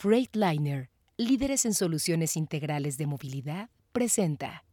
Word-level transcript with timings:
Freightliner, 0.00 0.88
líderes 1.18 1.66
en 1.66 1.74
soluciones 1.74 2.34
integrales 2.38 2.96
de 2.96 3.06
movilidad, 3.06 3.68
presenta. 3.92 4.64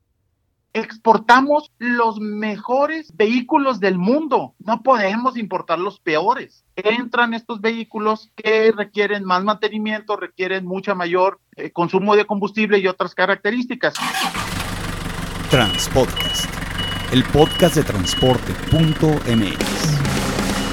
Exportamos 0.72 1.70
los 1.80 2.22
mejores 2.22 3.12
vehículos 3.14 3.82
del 3.82 3.98
mundo. 3.98 4.56
No 4.60 4.84
podemos 4.84 5.36
importar 5.36 5.80
los 5.80 6.00
peores. 6.00 6.64
Entran 6.78 7.34
estos 7.34 7.60
vehículos 7.60 8.32
que 8.38 8.72
requieren 8.72 9.26
más 9.26 9.44
mantenimiento, 9.44 10.16
requieren 10.16 10.66
mucha 10.66 10.96
mayor 10.96 11.42
eh, 11.58 11.72
consumo 11.72 12.16
de 12.16 12.24
combustible 12.24 12.78
y 12.78 12.88
otras 12.88 13.14
características. 13.14 13.96
Transpodcast, 15.50 16.50
el 17.12 17.26
podcast 17.26 17.76
de 17.76 17.84
transporte.mx. 17.84 19.77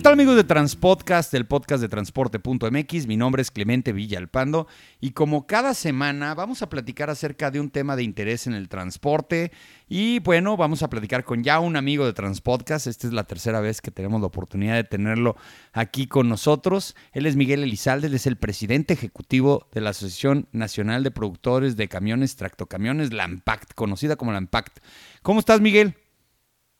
¿Qué 0.00 0.04
tal 0.04 0.14
amigos 0.14 0.36
de 0.36 0.44
Transpodcast, 0.44 1.34
el 1.34 1.44
podcast 1.44 1.82
de 1.82 1.88
transporte.mx? 1.90 3.06
Mi 3.06 3.18
nombre 3.18 3.42
es 3.42 3.50
Clemente 3.50 3.92
Villalpando 3.92 4.66
y 4.98 5.10
como 5.10 5.46
cada 5.46 5.74
semana 5.74 6.34
vamos 6.34 6.62
a 6.62 6.70
platicar 6.70 7.10
acerca 7.10 7.50
de 7.50 7.60
un 7.60 7.68
tema 7.68 7.96
de 7.96 8.02
interés 8.02 8.46
en 8.46 8.54
el 8.54 8.70
transporte 8.70 9.52
y 9.90 10.20
bueno, 10.20 10.56
vamos 10.56 10.82
a 10.82 10.88
platicar 10.88 11.24
con 11.24 11.44
ya 11.44 11.60
un 11.60 11.76
amigo 11.76 12.06
de 12.06 12.14
Transpodcast. 12.14 12.86
Esta 12.86 13.08
es 13.08 13.12
la 13.12 13.24
tercera 13.24 13.60
vez 13.60 13.82
que 13.82 13.90
tenemos 13.90 14.22
la 14.22 14.28
oportunidad 14.28 14.76
de 14.76 14.84
tenerlo 14.84 15.36
aquí 15.74 16.06
con 16.06 16.30
nosotros. 16.30 16.96
Él 17.12 17.26
es 17.26 17.36
Miguel 17.36 17.62
Elizalde, 17.62 18.06
él 18.06 18.14
es 18.14 18.26
el 18.26 18.36
presidente 18.36 18.94
ejecutivo 18.94 19.68
de 19.74 19.82
la 19.82 19.90
Asociación 19.90 20.48
Nacional 20.52 21.04
de 21.04 21.10
Productores 21.10 21.76
de 21.76 21.88
Camiones, 21.88 22.36
Tractocamiones, 22.36 23.12
Lampact, 23.12 23.74
conocida 23.74 24.16
como 24.16 24.32
Lampact. 24.32 24.78
¿Cómo 25.20 25.40
estás 25.40 25.60
Miguel? 25.60 25.94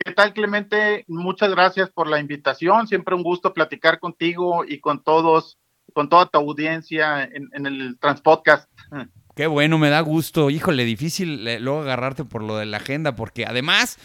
¿Qué 0.02 0.12
tal, 0.12 0.32
Clemente? 0.32 1.04
Muchas 1.08 1.50
gracias 1.50 1.90
por 1.90 2.08
la 2.08 2.18
invitación. 2.18 2.86
Siempre 2.86 3.14
un 3.14 3.22
gusto 3.22 3.52
platicar 3.52 4.00
contigo 4.00 4.64
y 4.66 4.80
con 4.80 5.02
todos, 5.02 5.58
con 5.92 6.08
toda 6.08 6.24
tu 6.26 6.38
audiencia 6.38 7.22
en, 7.24 7.66
el 7.66 7.98
Transpodcast. 8.00 8.70
Qué 9.36 9.46
bueno, 9.46 9.76
me 9.76 9.90
da 9.90 10.00
gusto. 10.00 10.48
Híjole, 10.48 10.86
difícil 10.86 11.46
eh, 11.46 11.60
luego 11.60 11.82
agarrarte 11.82 12.24
por 12.24 12.42
lo 12.42 12.56
de 12.56 12.64
la 12.64 12.78
agenda, 12.78 13.14
porque 13.14 13.44
además 13.44 13.98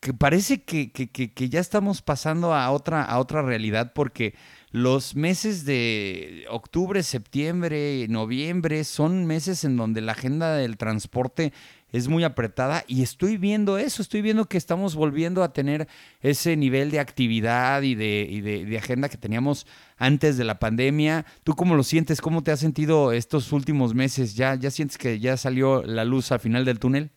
que 0.00 0.14
parece 0.14 0.62
que, 0.62 0.92
que, 0.92 1.08
que, 1.10 1.48
ya 1.48 1.60
estamos 1.60 2.02
pasando 2.02 2.54
a 2.54 2.70
otra, 2.70 3.02
a 3.02 3.18
otra 3.18 3.42
realidad, 3.42 3.92
porque 3.94 4.34
los 4.70 5.14
meses 5.14 5.64
de 5.64 6.46
octubre, 6.50 7.02
septiembre, 7.02 8.06
noviembre 8.08 8.84
son 8.84 9.24
meses 9.26 9.64
en 9.64 9.76
donde 9.76 10.00
la 10.00 10.12
agenda 10.12 10.56
del 10.56 10.76
transporte 10.76 11.52
es 11.94 12.08
muy 12.08 12.24
apretada 12.24 12.82
y 12.88 13.04
estoy 13.04 13.36
viendo 13.36 13.78
eso, 13.78 14.02
estoy 14.02 14.20
viendo 14.20 14.46
que 14.46 14.58
estamos 14.58 14.96
volviendo 14.96 15.44
a 15.44 15.52
tener 15.52 15.86
ese 16.22 16.56
nivel 16.56 16.90
de 16.90 16.98
actividad 16.98 17.82
y 17.82 17.94
de, 17.94 18.64
de, 18.68 18.78
agenda 18.78 19.08
que 19.08 19.16
teníamos 19.16 19.64
antes 19.96 20.36
de 20.36 20.42
la 20.42 20.58
pandemia. 20.58 21.24
¿Tú 21.44 21.54
cómo 21.54 21.76
lo 21.76 21.84
sientes? 21.84 22.20
¿Cómo 22.20 22.42
te 22.42 22.50
has 22.50 22.58
sentido 22.58 23.12
estos 23.12 23.52
últimos 23.52 23.94
meses? 23.94 24.34
¿Ya, 24.34 24.56
ya 24.56 24.72
sientes 24.72 24.98
que 24.98 25.20
ya 25.20 25.36
salió 25.36 25.84
la 25.84 26.04
luz 26.04 26.32
al 26.32 26.40
final 26.40 26.64
del 26.64 26.80
túnel? 26.80 27.12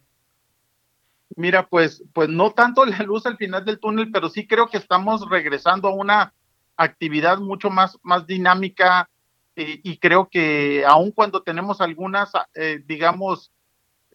Mira, 1.35 1.65
pues, 1.65 2.03
pues 2.13 2.29
no 2.29 2.51
tanto 2.51 2.85
la 2.85 2.99
luz 2.99 3.25
al 3.25 3.37
final 3.37 3.65
del 3.65 3.79
túnel, 3.79 4.11
pero 4.11 4.29
sí 4.29 4.45
creo 4.45 4.67
que 4.67 4.77
estamos 4.77 5.27
regresando 5.27 5.87
a 5.87 5.95
una 5.95 6.35
actividad 6.75 7.39
mucho 7.39 7.71
más, 7.71 7.97
más 8.03 8.27
dinámica 8.27 9.09
eh, 9.55 9.81
y 9.83 9.97
creo 9.97 10.29
que 10.29 10.85
aun 10.85 11.09
cuando 11.09 11.41
tenemos 11.41 11.81
algunas, 11.81 12.29
eh, 12.53 12.83
digamos, 12.85 13.51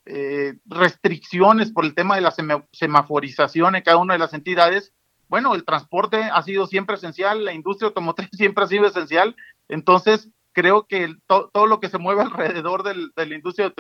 eh, 0.07 0.55
restricciones 0.67 1.71
por 1.71 1.85
el 1.85 1.95
tema 1.95 2.17
de 2.17 2.23
la 2.23 2.35
semaforización 2.73 3.77
en 3.77 3.83
cada 3.83 3.99
una 3.99 4.15
de 4.15 4.19
las 4.19 4.35
entidades, 4.35 4.93
bueno, 5.29 5.55
el 5.55 5.65
transporte 5.65 6.25
ha 6.25 6.43
sido 6.43 6.67
siempre 6.67 6.97
esencial, 6.97 7.45
la 7.45 7.55
industria 7.55 7.89
automotriz 7.89 8.29
siempre 8.33 8.65
ha 8.65 8.69
sido 8.69 8.87
esencial, 8.87 9.37
entonces 9.69 10.29
creo 10.53 10.87
que 10.87 11.15
todo 11.27 11.67
lo 11.67 11.81
que 11.81 11.89
se 11.89 11.99
mueve 11.99 12.23
alrededor 12.23 12.83
de 12.83 13.27
la 13.27 13.35
industria 13.35 13.73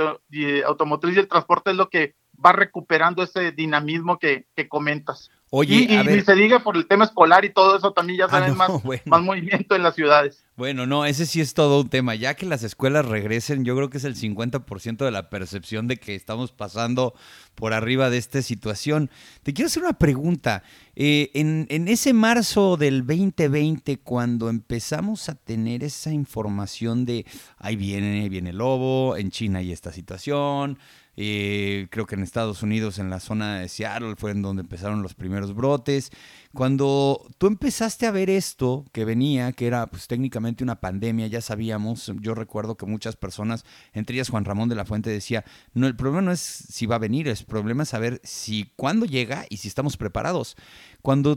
automotriz 0.66 1.16
y 1.16 1.20
el 1.20 1.28
transporte 1.28 1.70
es 1.70 1.76
lo 1.76 1.90
que 1.90 2.14
va 2.44 2.52
recuperando 2.52 3.22
ese 3.22 3.52
dinamismo 3.52 4.18
que, 4.18 4.46
que 4.56 4.68
comentas. 4.68 5.30
Oye, 5.50 5.86
y, 5.88 5.96
ni 5.98 6.22
se 6.22 6.34
diga 6.34 6.60
por 6.60 6.76
el 6.76 6.88
tema 6.88 7.04
escolar 7.04 7.44
y 7.44 7.50
todo 7.50 7.76
eso 7.76 7.92
también 7.92 8.20
ya 8.20 8.24
ah, 8.24 8.30
saben 8.30 8.56
más, 8.56 8.70
más 9.06 9.22
movimiento 9.22 9.76
en 9.76 9.82
las 9.82 9.94
ciudades. 9.94 10.46
Bueno, 10.62 10.86
no, 10.86 11.04
ese 11.04 11.26
sí 11.26 11.40
es 11.40 11.54
todo 11.54 11.80
un 11.80 11.88
tema. 11.88 12.14
Ya 12.14 12.34
que 12.34 12.46
las 12.46 12.62
escuelas 12.62 13.04
regresen, 13.04 13.64
yo 13.64 13.74
creo 13.74 13.90
que 13.90 13.98
es 13.98 14.04
el 14.04 14.14
50% 14.14 15.04
de 15.04 15.10
la 15.10 15.28
percepción 15.28 15.88
de 15.88 15.96
que 15.96 16.14
estamos 16.14 16.52
pasando 16.52 17.14
por 17.56 17.72
arriba 17.72 18.10
de 18.10 18.18
esta 18.18 18.42
situación. 18.42 19.10
Te 19.42 19.54
quiero 19.54 19.66
hacer 19.66 19.82
una 19.82 19.94
pregunta. 19.94 20.62
Eh, 20.94 21.32
en, 21.34 21.66
en 21.68 21.88
ese 21.88 22.12
marzo 22.12 22.76
del 22.76 23.04
2020, 23.04 23.98
cuando 23.98 24.48
empezamos 24.48 25.28
a 25.28 25.34
tener 25.34 25.82
esa 25.82 26.12
información 26.12 27.06
de 27.06 27.26
ahí 27.58 27.74
viene, 27.74 28.28
viene 28.28 28.50
el 28.50 28.58
lobo, 28.58 29.16
en 29.16 29.32
China 29.32 29.58
hay 29.58 29.72
esta 29.72 29.90
situación, 29.90 30.78
eh, 31.14 31.88
creo 31.90 32.06
que 32.06 32.14
en 32.14 32.22
Estados 32.22 32.62
Unidos, 32.62 32.98
en 32.98 33.10
la 33.10 33.20
zona 33.20 33.58
de 33.58 33.68
Seattle, 33.68 34.16
fue 34.16 34.30
en 34.30 34.40
donde 34.40 34.62
empezaron 34.62 35.02
los 35.02 35.14
primeros 35.14 35.54
brotes. 35.54 36.10
Cuando 36.54 37.26
tú 37.36 37.48
empezaste 37.48 38.06
a 38.06 38.10
ver 38.10 38.30
esto 38.30 38.86
que 38.92 39.04
venía, 39.04 39.52
que 39.52 39.66
era 39.66 39.86
pues 39.88 40.06
técnicamente 40.06 40.64
una 40.64 40.80
pandemia, 40.80 41.26
ya 41.26 41.42
sabíamos, 41.42 42.12
yo 42.20 42.34
recuerdo 42.34 42.76
que 42.76 42.86
muchas 42.86 43.16
personas, 43.16 43.64
entre 43.92 44.16
ellas 44.16 44.30
Juan 44.30 44.46
Ramón 44.46 44.70
de 44.70 44.74
la 44.74 44.86
Fuente, 44.86 45.10
decía, 45.10 45.44
no, 45.74 45.86
el 45.86 45.96
problema 45.96 46.22
no 46.22 46.32
es 46.32 46.40
si 46.40 46.86
va 46.86 46.96
a 46.96 47.00
venir, 47.00 47.28
el 47.28 47.36
problema 47.46 47.82
es 47.82 47.90
saber 47.90 48.20
si 48.24 48.72
cuándo 48.76 49.04
llega 49.04 49.44
y 49.50 49.58
si 49.58 49.68
estamos 49.68 49.98
preparados. 49.98 50.56
Cuando 51.02 51.36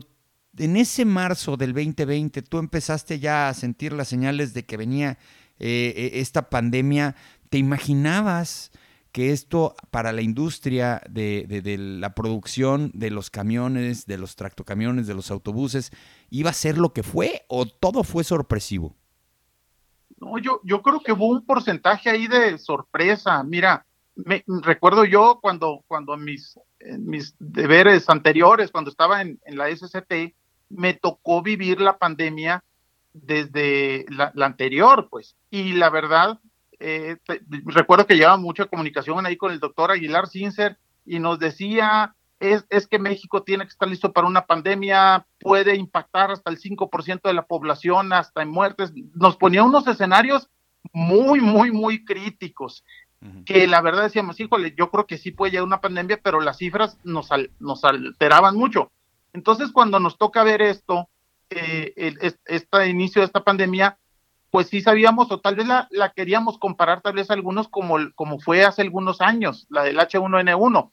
en 0.57 0.78
ese 0.78 1.03
marzo 1.03 1.57
del 1.57 1.74
2020 1.74 2.42
tú 2.44 2.59
empezaste 2.59 3.19
ya 3.19 3.50
a 3.50 3.53
sentir 3.53 3.92
las 3.92 4.07
señales 4.07 4.53
de 4.53 4.63
que 4.63 4.78
venía 4.78 5.18
eh, 5.59 6.12
e, 6.13 6.22
esta 6.22 6.50
pandemia, 6.50 7.16
¿te 7.50 7.57
imaginabas? 7.57 8.72
Que 9.16 9.31
esto 9.31 9.76
para 9.92 10.12
la 10.12 10.22
industria 10.22 11.02
de, 11.09 11.78
la 11.80 12.14
producción 12.14 12.92
de 12.94 13.12
los 13.12 13.30
camiones, 13.30 14.06
de 14.08 14.18
los 14.18 14.36
tractocamiones, 14.36 15.08
de 15.08 15.14
los 15.14 15.31
autobuses, 15.31 15.94
iba 16.30 16.50
a 16.50 16.53
ser 16.53 16.78
lo 16.78 16.92
que 16.92 17.02
fue 17.02 17.46
o 17.48 17.66
todo 17.66 18.04
fue 18.04 18.25
sorpresivo? 18.25 18.94
No, 20.18 20.38
yo, 20.38 20.59
yo 20.66 20.81
creo 20.81 21.00
que 21.00 21.14
hubo 21.14 21.28
un 21.28 21.46
porcentaje 21.46 22.09
ahí 22.09 22.28
de 22.28 22.58
sorpresa. 22.58 23.42
Mira, 23.46 23.86
me, 24.16 24.44
recuerdo 24.48 25.06
yo 25.06 25.40
cuando, 25.42 25.86
cuando 25.88 26.18
mis, 26.18 26.59
mis 27.00 27.38
deberes 27.40 28.09
anteriores, 28.09 28.70
cuando 28.70 28.90
estaba 28.90 29.22
en, 29.22 29.40
la 29.46 29.74
SCT, 29.74 30.36
me 30.68 30.94
tocó 30.94 31.42
vivir 31.42 31.80
la 31.80 31.98
pandemia 31.98 32.66
desde 33.14 34.06
la 34.09 34.46
anterior, 34.46 35.08
pues. 35.09 35.38
Y 35.50 35.72
la 35.72 35.90
verdad, 35.90 36.42
eh, 36.88 37.18
recuerdo 37.66 38.06
que 38.06 38.16
llevaba 38.16 38.38
mucha 38.38 38.66
comunicación 38.66 39.25
ahí 39.25 39.38
con 39.38 39.51
el 39.51 39.59
doctor 39.59 39.90
Aguilar 39.90 40.28
Cincer 40.28 40.78
y 41.03 41.18
nos 41.18 41.40
decía, 41.40 42.13
es, 42.40 42.63
es 42.69 42.85
que 42.85 43.00
México 43.00 43.41
tiene 43.41 43.63
que 43.63 43.72
estar 43.72 43.90
listo 43.90 44.13
para 44.13 44.28
una 44.28 44.46
pandemia, 44.46 45.25
puede 45.40 45.75
impactar 45.78 46.29
hasta 46.29 46.51
el 46.51 46.59
5% 46.59 47.22
de 47.24 47.34
la 47.34 47.47
población, 47.47 48.13
hasta 48.13 48.44
en 48.44 48.50
muertes. 48.50 48.94
Nos 49.16 49.35
ponía 49.35 49.63
unos 49.63 49.88
escenarios 49.88 50.47
muy, 50.94 51.41
muy, 51.41 51.72
muy 51.72 52.06
críticos, 52.06 52.84
que 53.47 53.66
la 53.66 53.81
verdad 53.81 54.03
decíamos, 54.03 54.40
híjole, 54.40 54.75
yo 54.78 54.91
creo 54.91 55.07
que 55.07 55.18
sí 55.18 55.31
puede 55.31 55.53
llegar 55.53 55.66
una 55.66 55.81
pandemia, 55.81 56.19
pero 56.22 56.40
las 56.40 56.59
cifras 56.59 57.00
nos, 57.03 57.29
nos 57.57 57.84
alteraban 57.84 58.56
mucho. 58.56 58.91
Entonces, 59.34 59.72
cuando 59.72 60.00
nos 60.00 60.19
toca 60.19 60.44
ver 60.44 60.62
esto, 60.62 61.09
eh, 61.50 62.13
este 62.45 62.88
inicio 62.88 63.22
de 63.22 63.25
esta 63.25 63.44
pandemia, 63.44 63.97
pues 64.56 64.70
sí 64.70 64.80
sabíamos 64.80 65.30
o 65.34 65.42
tal 65.42 65.56
vez 65.56 65.68
la, 65.68 66.14
queríamos 66.16 66.58
comparar 66.58 67.02
tal 67.02 67.12
vez 67.12 67.30
algunos 67.30 67.68
como, 67.68 67.98
como 68.16 68.40
fue 68.40 68.64
hace 68.64 68.84
algunos 68.84 69.20
años, 69.20 69.68
la 69.69 69.84
del 69.84 69.98
H1N1, 69.98 70.92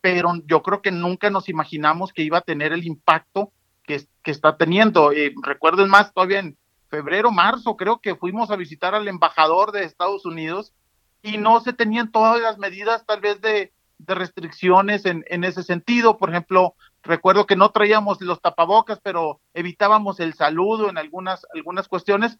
pero 0.00 0.32
yo 0.46 0.64
creo 0.64 0.82
que 0.82 0.90
nunca 0.90 1.30
nos 1.30 1.48
imaginamos 1.48 2.12
que 2.12 2.24
iba 2.24 2.38
a 2.38 2.40
tener 2.40 2.72
el 2.72 2.84
impacto 2.84 3.52
que, 3.84 4.04
está 4.24 4.56
teniendo. 4.56 5.12
Eh, 5.12 5.32
recuerden 5.44 5.88
más, 5.90 6.12
todavía 6.12 6.40
en 6.40 6.56
febrero, 6.90 7.30
marzo, 7.30 7.76
creo 7.76 8.00
que 8.00 8.16
fuimos 8.16 8.50
a 8.50 8.56
visitar 8.56 8.96
al 8.96 9.06
embajador 9.06 9.70
de 9.70 9.84
Estados 9.84 10.26
Unidos 10.26 10.72
y 11.22 11.38
no 11.38 11.60
se 11.60 11.72
tenían 11.72 12.10
todas 12.10 12.40
las 12.40 12.58
medidas 12.58 13.06
tal 13.06 13.20
vez 13.20 13.40
de, 13.40 13.72
de 13.98 14.14
restricciones 14.16 15.06
en, 15.06 15.24
en 15.28 15.44
ese 15.44 15.62
sentido. 15.62 16.18
Por 16.18 16.30
ejemplo, 16.30 16.74
recuerdo 17.04 17.46
que 17.46 17.54
no 17.54 17.70
traíamos 17.70 18.20
los 18.20 18.40
tapabocas, 18.40 18.98
pero 19.04 19.40
evitábamos 19.52 20.18
el 20.18 20.34
saludo 20.34 20.90
en 20.90 20.98
algunas, 20.98 21.46
algunas 21.54 21.86
cuestiones. 21.86 22.38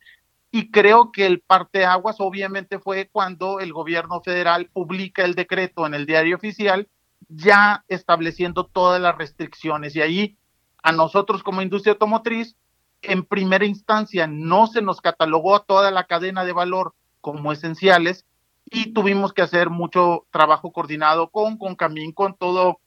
Y 0.56 0.70
creo 0.70 1.10
que 1.10 1.26
el 1.26 1.40
parteaguas 1.40 2.20
obviamente 2.20 2.78
fue 2.78 3.08
cuando 3.10 3.58
el 3.58 3.72
gobierno 3.72 4.20
federal 4.20 4.70
publica 4.72 5.24
el 5.24 5.34
decreto 5.34 5.84
en 5.84 5.94
el 5.94 6.06
diario 6.06 6.36
oficial, 6.36 6.88
ya 7.28 7.84
estableciendo 7.88 8.64
todas 8.64 9.02
las 9.02 9.18
restricciones. 9.18 9.96
Y 9.96 10.00
ahí 10.00 10.38
a 10.80 10.92
nosotros 10.92 11.42
como 11.42 11.60
industria 11.60 11.94
automotriz, 11.94 12.54
en 13.02 13.24
primera 13.24 13.66
instancia 13.66 14.28
no 14.28 14.68
se 14.68 14.80
nos 14.80 15.00
catalogó 15.00 15.56
a 15.56 15.64
toda 15.64 15.90
la 15.90 16.04
cadena 16.04 16.44
de 16.44 16.52
valor 16.52 16.94
como 17.20 17.50
esenciales, 17.50 18.24
y 18.66 18.92
tuvimos 18.92 19.32
que 19.32 19.42
hacer 19.42 19.70
mucho 19.70 20.24
trabajo 20.30 20.70
coordinado 20.70 21.30
con, 21.30 21.58
con 21.58 21.74
Camín, 21.74 22.12
con 22.12 22.36
todo 22.36 22.78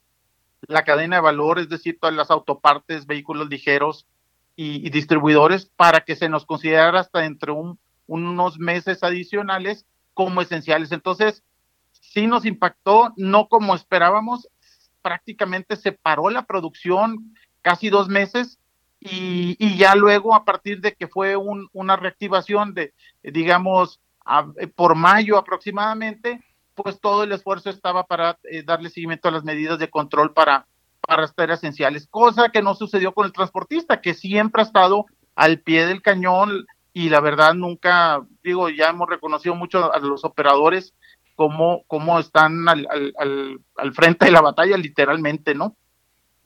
la 0.62 0.86
cadena 0.86 1.18
de 1.18 1.22
valor, 1.22 1.60
es 1.60 1.68
decir, 1.68 1.98
todas 2.00 2.16
las 2.16 2.32
autopartes, 2.32 3.08
vehículos 3.08 3.50
ligeros 3.50 4.08
y, 4.60 4.90
distribuidores, 4.90 5.68
para 5.68 6.02
que 6.02 6.16
se 6.16 6.30
nos 6.30 6.46
considerara 6.46 7.00
hasta 7.00 7.26
entre 7.26 7.52
un, 7.52 7.80
unos 8.08 8.58
meses 8.58 9.04
adicionales 9.04 9.86
como 10.16 10.42
esenciales. 10.42 10.92
Entonces, 10.92 11.44
sí 11.92 12.26
nos 12.26 12.44
impactó, 12.44 13.14
no 13.18 13.48
como 13.50 13.76
esperábamos, 13.76 14.50
prácticamente 15.04 15.76
se 15.76 15.92
paró 15.92 16.32
la 16.32 16.48
producción 16.48 17.36
casi 17.62 17.90
dos 17.90 18.10
meses 18.10 18.58
y, 19.00 19.78
ya 19.78 19.94
luego 19.94 20.34
a 20.34 20.44
partir 20.44 20.82
de 20.82 20.94
que 20.96 21.08
fue 21.08 21.36
un, 21.36 21.70
una 21.72 21.96
reactivación 21.96 22.74
de, 22.74 22.96
digamos, 23.22 24.02
por 24.76 24.96
mayo 24.96 25.38
aproximadamente, 25.38 26.44
pues 26.74 27.00
todo 27.00 27.24
el 27.24 27.32
esfuerzo 27.32 27.70
estaba 27.70 28.06
para 28.06 28.40
eh, 28.44 28.64
darle 28.64 28.90
seguimiento 28.90 29.28
a 29.28 29.32
las 29.32 29.44
medidas 29.44 29.78
de 29.78 29.92
control 29.92 30.34
para, 30.34 30.66
para 31.02 31.26
estar 31.26 31.50
esenciales, 31.52 32.08
cosa 32.10 32.50
que 32.50 32.62
no 32.62 32.76
sucedió 32.76 33.14
con 33.14 33.26
el 33.26 33.34
transportista, 33.34 34.02
que 34.02 34.14
siempre 34.14 34.62
ha 34.62 34.66
estado 34.66 35.06
al 35.36 35.60
pie 35.60 35.86
del 35.86 36.02
cañón 36.02 36.66
y 36.94 37.10
la 37.10 37.22
verdad 37.22 37.54
nunca, 37.54 38.22
digo, 38.44 38.70
ya 38.70 38.90
hemos 38.90 39.08
reconocido 39.08 39.56
mucho 39.56 39.94
a 39.94 40.00
los 40.00 40.26
operadores 40.26 40.94
como, 41.36 41.84
como 41.88 42.20
están 42.20 42.68
al, 42.68 42.88
al, 42.90 43.60
al 43.76 43.94
frente 43.94 44.26
de 44.26 44.32
la 44.32 44.42
batalla, 44.42 44.76
literalmente, 44.78 45.54
¿no? 45.54 45.78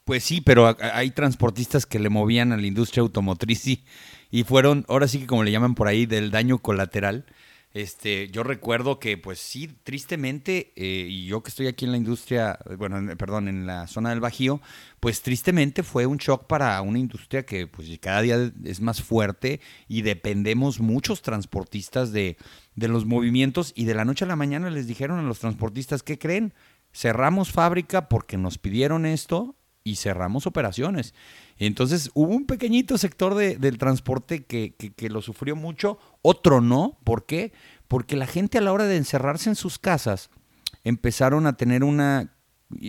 Pues 0.04 0.24
sí, 0.24 0.42
pero 0.42 0.76
hay 0.94 1.12
transportistas 1.12 1.86
que 1.86 2.00
le 2.00 2.10
movían 2.10 2.52
a 2.52 2.58
la 2.58 2.68
industria 2.68 3.02
automotriz 3.02 3.66
y, 3.68 3.86
y 4.30 4.44
fueron, 4.44 4.84
ahora 4.90 5.08
sí 5.08 5.20
que 5.20 5.28
como 5.28 5.44
le 5.44 5.52
llaman 5.52 5.76
por 5.76 5.88
ahí, 5.88 6.06
del 6.06 6.32
daño 6.32 6.58
colateral. 6.58 7.26
Este, 7.74 8.30
yo 8.30 8.44
recuerdo 8.44 9.00
que, 9.00 9.18
pues 9.18 9.40
sí, 9.40 9.70
tristemente, 9.84 10.74
eh, 10.76 11.08
y 11.10 11.26
yo 11.26 11.42
que 11.42 11.50
estoy 11.50 11.68
aquí 11.68 11.86
en 11.86 11.92
la 11.92 11.98
industria, 11.98 12.60
bueno, 12.78 13.16
perdón, 13.16 13.48
en 13.48 13.66
la 13.66 13.88
zona 13.88 14.10
del 14.10 14.20
Bajío, 14.20 14.62
pues 15.00 15.22
tristemente 15.22 15.82
fue 15.82 16.06
un 16.06 16.18
shock 16.18 16.48
para 16.48 16.82
una 16.82 17.00
industria 17.00 17.46
que, 17.46 17.68
pues, 17.68 17.88
cada 18.00 18.22
día 18.22 18.52
es 18.66 18.82
más 18.82 19.02
fuerte 19.02 19.62
y 19.88 20.02
dependemos 20.02 20.82
muchos 20.82 21.22
transportistas 21.22 22.12
de, 22.12 22.36
de 22.76 22.88
los 22.90 23.06
movimientos 23.06 23.72
y 23.74 23.86
de 23.86 23.96
la 23.96 24.04
noche 24.04 24.26
a 24.26 24.28
la 24.28 24.36
mañana 24.36 24.70
les 24.70 24.88
dijeron 24.88 25.20
a 25.20 25.24
los 25.24 25.40
transportistas, 25.40 26.04
¿qué 26.04 26.20
creen? 26.20 26.54
Cerramos 26.94 27.52
fábrica 27.52 28.10
porque 28.10 28.38
nos 28.38 28.58
pidieron 28.58 29.06
esto 29.06 29.56
y 29.86 29.96
cerramos 29.96 30.46
operaciones. 30.46 31.14
Entonces 31.68 32.10
hubo 32.16 32.34
un 32.34 32.48
pequeñito 32.48 32.98
sector 32.98 33.36
de, 33.36 33.56
del 33.56 33.78
transporte 33.78 34.46
que, 34.46 34.74
que, 34.74 35.10
lo 35.10 35.22
sufrió 35.22 35.56
mucho, 35.56 36.00
otro 36.24 36.60
no. 36.60 36.98
¿Por 37.04 37.28
qué? 37.28 37.54
Porque 37.88 38.16
la 38.16 38.26
gente 38.26 38.58
a 38.58 38.62
la 38.62 38.74
hora 38.74 38.86
de 38.86 38.98
encerrarse 38.98 39.48
en 39.48 39.56
sus 39.56 39.78
casas 39.78 40.32
empezaron 40.84 41.46
a 41.46 41.58
tener 41.58 41.84
una, 41.84 42.34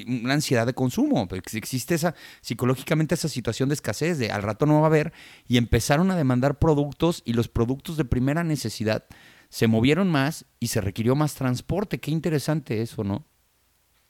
una 0.06 0.32
ansiedad 0.32 0.64
de 0.64 0.72
consumo. 0.72 1.28
Existe 1.52 1.94
esa, 1.94 2.14
psicológicamente 2.40 3.14
esa 3.14 3.28
situación 3.28 3.68
de 3.68 3.74
escasez, 3.74 4.16
de 4.16 4.30
al 4.30 4.42
rato 4.42 4.64
no 4.64 4.80
va 4.80 4.84
a 4.84 4.86
haber, 4.86 5.12
y 5.46 5.58
empezaron 5.58 6.10
a 6.10 6.16
demandar 6.16 6.58
productos 6.58 7.20
y 7.26 7.34
los 7.34 7.48
productos 7.48 7.98
de 7.98 8.06
primera 8.06 8.42
necesidad 8.42 9.04
se 9.50 9.66
movieron 9.66 10.10
más 10.10 10.46
y 10.60 10.68
se 10.68 10.80
requirió 10.80 11.14
más 11.14 11.34
transporte. 11.34 12.00
Qué 12.00 12.10
interesante 12.10 12.80
eso, 12.80 13.04
¿no? 13.04 13.26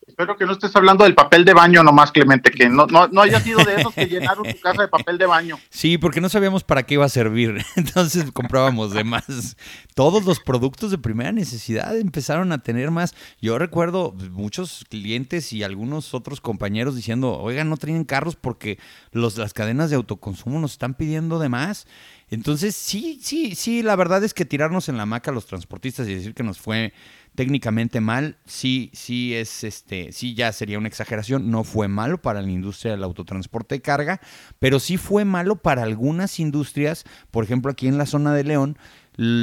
Espero 0.07 0.37
que 0.37 0.45
no 0.47 0.53
estés 0.53 0.75
hablando 0.75 1.05
del 1.05 1.15
papel 1.15 1.45
de 1.45 1.55
baño 1.55 1.83
nomás, 1.85 2.11
Clemente, 2.11 2.51
que 2.51 2.69
no, 2.69 2.87
no, 2.87 3.07
no 3.07 3.23
haya 3.23 3.41
sido 3.41 3.65
de 3.65 3.77
esos 3.77 3.95
que 3.95 4.07
llenaron 4.07 4.45
tu 4.45 4.59
casa 4.59 4.83
de 4.83 4.89
papel 4.89 5.17
de 5.17 5.27
baño. 5.27 5.59
Sí, 5.71 5.99
porque 5.99 6.21
no 6.21 6.29
sabíamos 6.29 6.65
para 6.65 6.85
qué 6.85 6.95
iba 6.95 7.05
a 7.05 7.09
servir, 7.09 7.65
entonces 7.77 8.31
comprábamos 8.33 8.93
de 8.93 9.05
más. 9.05 9.57
Todos 9.95 10.25
los 10.25 10.39
productos 10.41 10.91
de 10.91 10.99
primera 10.99 11.33
necesidad 11.33 11.97
empezaron 11.97 12.53
a 12.53 12.59
tener 12.59 12.91
más. 12.91 13.15
Yo 13.41 13.59
recuerdo 13.59 14.15
muchos 14.31 14.85
clientes 14.89 15.53
y 15.53 15.63
algunos 15.63 16.15
otros 16.15 16.41
compañeros 16.41 16.95
diciendo, 16.95 17.39
oigan, 17.39 17.69
no 17.69 17.77
tienen 17.77 18.05
carros 18.05 18.37
porque 18.37 18.79
los, 19.13 19.39
las 19.39 19.55
cadenas 19.55 19.91
de 19.91 19.97
autoconsumo 19.97 20.61
nos 20.61 20.73
están 20.73 20.95
pidiendo 20.95 21.39
de 21.39 21.49
más. 21.49 21.87
Entonces, 22.29 22.75
sí, 22.75 23.19
sí, 23.23 23.55
sí, 23.55 23.83
la 23.83 23.95
verdad 23.95 24.25
es 24.25 24.35
que 24.35 24.45
tirarnos 24.45 24.89
en 24.89 24.97
la 24.97 25.07
maca 25.07 25.31
a 25.31 25.35
los 25.35 25.47
transportistas 25.47 26.09
y 26.09 26.15
decir 26.15 26.35
que 26.35 26.43
nos 26.43 26.59
fue 26.59 26.93
técnicamente 27.35 28.01
mal, 28.01 28.37
sí, 28.45 28.91
sí 28.93 29.35
es 29.35 29.65
este, 29.65 30.13
sí 30.13 30.35
ya 30.35 30.53
sería 30.53 30.79
una 30.79 30.89
exageración, 30.89 31.51
no 31.51 31.65
fue 31.65 31.89
malo 31.89 32.21
para 32.21 32.43
la 32.43 32.51
industria 32.51 32.93
del 32.93 33.05
autotransporte 33.05 33.77
de 33.77 33.83
carga, 33.83 34.21
pero 34.59 34.79
sí 34.79 34.97
fue 34.97 35.25
malo 35.25 35.57
para 35.57 35.83
algunas 35.83 36.39
industrias, 36.41 37.05
por 37.31 37.45
ejemplo 37.45 37.71
aquí 37.71 37.89
en 37.89 37.99
la 37.99 38.07
zona 38.07 38.35
de 38.35 38.45
León, 38.45 38.79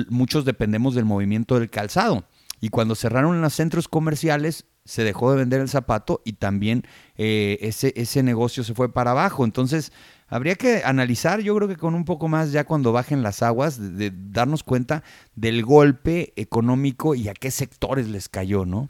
muchos 0.10 0.46
dependemos 0.46 0.96
del 0.96 1.06
movimiento 1.06 1.60
del 1.60 1.70
calzado. 1.70 2.26
Y 2.62 2.70
cuando 2.70 2.96
cerraron 2.96 3.42
los 3.42 3.54
centros 3.54 3.88
comerciales, 3.88 4.66
se 4.84 5.04
dejó 5.04 5.32
de 5.32 5.38
vender 5.38 5.62
el 5.62 5.70
zapato 5.70 6.22
y 6.26 6.34
también 6.34 6.84
eh, 7.16 7.58
ese, 7.62 7.94
ese 7.96 8.24
negocio 8.24 8.64
se 8.64 8.74
fue 8.74 8.92
para 8.92 9.12
abajo. 9.12 9.46
Entonces, 9.46 9.94
habría 10.30 10.56
que 10.56 10.82
analizar, 10.84 11.42
yo 11.42 11.56
creo 11.56 11.68
que 11.68 11.78
con 11.78 11.96
un 11.96 12.06
poco 12.06 12.28
más 12.28 12.52
ya 12.52 12.64
cuando 12.64 12.92
bajen 12.92 13.24
las 13.24 13.44
aguas, 13.44 13.98
de, 13.98 14.12
darnos 14.14 14.64
cuenta 14.64 15.04
del 15.36 15.64
golpe 15.64 16.34
económico 16.36 17.16
y 17.16 17.28
a 17.30 17.34
qué 17.34 17.52
sectores 17.52 18.08
les 18.08 18.30
cayó, 18.30 18.66
¿no? 18.66 18.90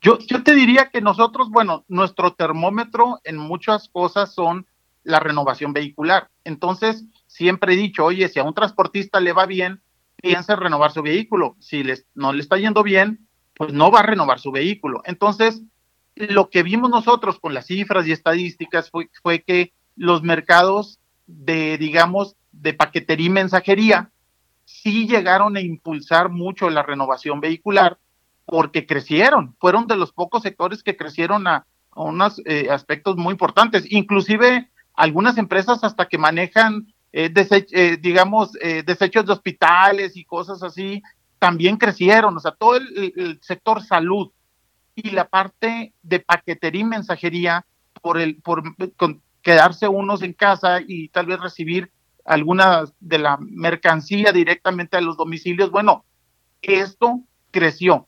Yo, 0.00 0.18
yo 0.18 0.42
te 0.42 0.54
diría 0.54 0.88
que 0.90 1.02
nosotros, 1.02 1.50
bueno, 1.50 1.84
nuestro 1.88 2.32
termómetro 2.32 3.20
en 3.24 3.36
muchas 3.36 3.88
cosas 3.90 4.32
son 4.32 4.66
la 5.04 5.20
renovación 5.20 5.72
vehicular. 5.72 6.30
Entonces, 6.44 7.04
siempre 7.26 7.74
he 7.74 7.76
dicho, 7.76 8.04
oye, 8.04 8.28
si 8.28 8.38
a 8.38 8.44
un 8.44 8.54
transportista 8.54 9.20
le 9.20 9.32
va 9.32 9.44
bien, 9.44 9.82
piensa 10.16 10.54
en 10.54 10.60
renovar 10.60 10.92
su 10.92 11.02
vehículo. 11.02 11.56
Si 11.58 11.82
les, 11.82 12.06
no 12.14 12.32
le 12.32 12.40
está 12.40 12.56
yendo 12.56 12.82
bien, 12.82 13.26
pues 13.54 13.72
no 13.72 13.90
va 13.90 14.00
a 14.00 14.04
renovar 14.04 14.40
su 14.40 14.50
vehículo. 14.50 15.02
Entonces, 15.04 15.62
lo 16.14 16.50
que 16.50 16.62
vimos 16.62 16.90
nosotros 16.90 17.38
con 17.38 17.54
las 17.54 17.66
cifras 17.66 18.06
y 18.06 18.12
estadísticas 18.12 18.90
fue, 18.90 19.10
fue 19.22 19.42
que 19.42 19.72
los 19.96 20.22
mercados 20.22 20.98
de, 21.26 21.78
digamos, 21.78 22.36
de 22.52 22.74
paquetería 22.74 23.26
y 23.26 23.30
mensajería 23.30 24.10
sí 24.64 25.06
llegaron 25.06 25.56
a 25.56 25.60
impulsar 25.60 26.30
mucho 26.30 26.70
la 26.70 26.82
renovación 26.82 27.40
vehicular 27.40 27.98
porque 28.46 28.86
crecieron, 28.86 29.54
fueron 29.58 29.86
de 29.86 29.96
los 29.96 30.12
pocos 30.12 30.42
sectores 30.42 30.82
que 30.82 30.96
crecieron 30.96 31.46
a, 31.46 31.66
unos 31.94 32.40
eh, 32.46 32.68
aspectos 32.70 33.16
muy 33.16 33.32
importantes, 33.32 33.84
inclusive 33.90 34.70
algunas 34.94 35.38
empresas 35.38 35.82
hasta 35.82 36.06
que 36.06 36.18
manejan, 36.18 36.92
eh, 37.12 37.32
eh, 37.34 37.98
digamos, 38.00 38.52
desechos 38.84 39.26
de 39.26 39.32
hospitales 39.32 40.16
y 40.16 40.24
cosas 40.24 40.62
así, 40.62 41.02
también 41.38 41.76
crecieron, 41.76 42.36
o 42.36 42.40
sea, 42.40 42.52
todo 42.52 42.76
el, 42.76 43.12
el 43.16 43.38
sector 43.42 43.82
salud 43.82 44.30
y 44.94 45.10
la 45.10 45.28
parte 45.28 45.92
de 46.02 46.20
paquetería 46.20 46.82
y 46.82 46.84
mensajería 46.84 47.66
por 48.02 48.18
el, 48.18 48.36
por, 48.36 48.62
con, 48.96 49.22
quedarse 49.42 49.88
unos 49.88 50.22
en 50.22 50.32
casa 50.32 50.80
y 50.86 51.08
tal 51.08 51.26
vez 51.26 51.40
recibir 51.40 51.90
alguna 52.24 52.84
de 53.00 53.18
la 53.18 53.38
mercancía 53.40 54.32
directamente 54.32 54.96
a 54.96 55.00
los 55.00 55.16
domicilios. 55.16 55.70
Bueno, 55.70 56.04
esto 56.62 57.20
creció. 57.50 58.06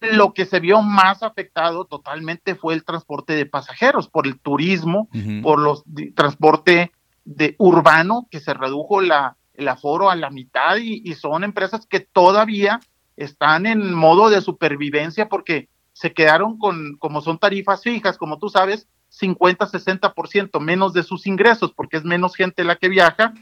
Lo 0.00 0.34
que 0.34 0.44
se 0.44 0.60
vio 0.60 0.82
más 0.82 1.22
afectado 1.22 1.84
totalmente 1.84 2.54
fue 2.54 2.74
el 2.74 2.84
transporte 2.84 3.34
de 3.34 3.46
pasajeros, 3.46 4.08
por 4.08 4.26
el 4.26 4.40
turismo, 4.40 5.08
por 5.42 5.60
los 5.60 5.84
transporte 6.14 6.92
de 7.24 7.54
urbano, 7.58 8.26
que 8.30 8.40
se 8.40 8.54
redujo 8.54 9.00
la, 9.00 9.36
el 9.54 9.68
aforo 9.68 10.10
a 10.10 10.16
la 10.16 10.30
mitad 10.30 10.76
y, 10.76 11.02
y 11.04 11.14
son 11.14 11.44
empresas 11.44 11.86
que 11.86 12.00
todavía 12.00 12.80
están 13.16 13.66
en 13.66 13.94
modo 13.94 14.30
de 14.30 14.40
supervivencia 14.40 15.28
porque 15.28 15.68
se 15.92 16.12
quedaron 16.12 16.58
con, 16.58 16.96
como 16.98 17.20
son 17.20 17.38
tarifas 17.38 17.82
fijas, 17.82 18.18
como 18.18 18.38
tú 18.38 18.48
sabes, 18.48 18.88
50-60% 19.20 20.60
menos 20.60 20.92
de 20.92 21.02
sus 21.02 21.26
ingresos 21.26 21.72
porque 21.72 21.96
es 21.96 22.04
menos 22.04 22.34
gente 22.34 22.64
la 22.64 22.76
que 22.76 22.88
viaja. 22.88 23.34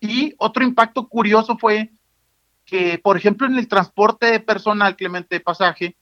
Y 0.00 0.34
otro 0.38 0.64
impacto 0.64 1.08
curioso 1.08 1.58
fue 1.58 1.90
que, 2.64 2.98
por 2.98 3.16
ejemplo, 3.16 3.46
en 3.46 3.58
el 3.58 3.68
transporte 3.68 4.26
de 4.26 4.40
personal, 4.40 4.96
Clemente, 4.96 5.36
de 5.36 5.40
pasaje, 5.40 5.96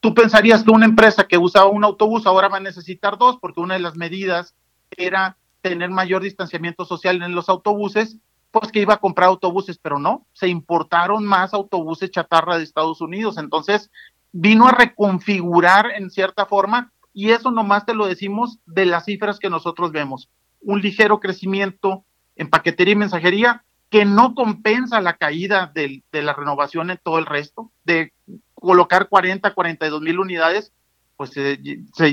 tú 0.00 0.14
pensarías 0.14 0.62
que 0.62 0.70
una 0.70 0.86
empresa 0.86 1.26
que 1.26 1.38
usaba 1.38 1.66
un 1.66 1.84
autobús 1.84 2.26
ahora 2.26 2.48
va 2.48 2.58
a 2.58 2.60
necesitar 2.60 3.18
dos, 3.18 3.38
porque 3.40 3.60
una 3.60 3.74
de 3.74 3.80
las 3.80 3.96
medidas 3.96 4.54
era 4.96 5.36
tener 5.60 5.90
mayor 5.90 6.22
distanciamiento 6.22 6.84
social 6.84 7.22
en 7.22 7.34
los 7.34 7.48
autobuses, 7.48 8.18
pues 8.50 8.72
que 8.72 8.80
iba 8.80 8.94
a 8.94 9.00
comprar 9.00 9.28
autobuses, 9.28 9.78
pero 9.78 9.98
no, 9.98 10.26
se 10.32 10.48
importaron 10.48 11.24
más 11.24 11.54
autobuses 11.54 12.10
chatarra 12.10 12.56
de 12.56 12.64
Estados 12.64 13.00
Unidos. 13.00 13.38
Entonces, 13.38 13.90
vino 14.32 14.66
a 14.66 14.72
reconfigurar 14.72 15.90
en 15.96 16.10
cierta 16.10 16.46
forma 16.46 16.92
y 17.12 17.30
eso 17.30 17.50
nomás 17.50 17.86
te 17.86 17.94
lo 17.94 18.06
decimos 18.06 18.58
de 18.66 18.86
las 18.86 19.04
cifras 19.04 19.38
que 19.38 19.50
nosotros 19.50 19.92
vemos. 19.92 20.28
Un 20.60 20.80
ligero 20.80 21.20
crecimiento 21.20 22.04
en 22.36 22.48
paquetería 22.48 22.92
y 22.92 22.96
mensajería 22.96 23.64
que 23.90 24.04
no 24.04 24.34
compensa 24.34 25.00
la 25.00 25.16
caída 25.16 25.70
de, 25.74 26.02
la 26.12 26.32
renovación 26.32 26.90
en 26.90 27.00
todo 27.02 27.18
el 27.18 27.26
resto, 27.26 27.72
de 27.84 28.12
colocar 28.54 29.08
40, 29.08 29.52
42 29.52 30.00
mil 30.00 30.20
unidades, 30.20 30.72
pues 31.16 31.32
se, 31.32 31.56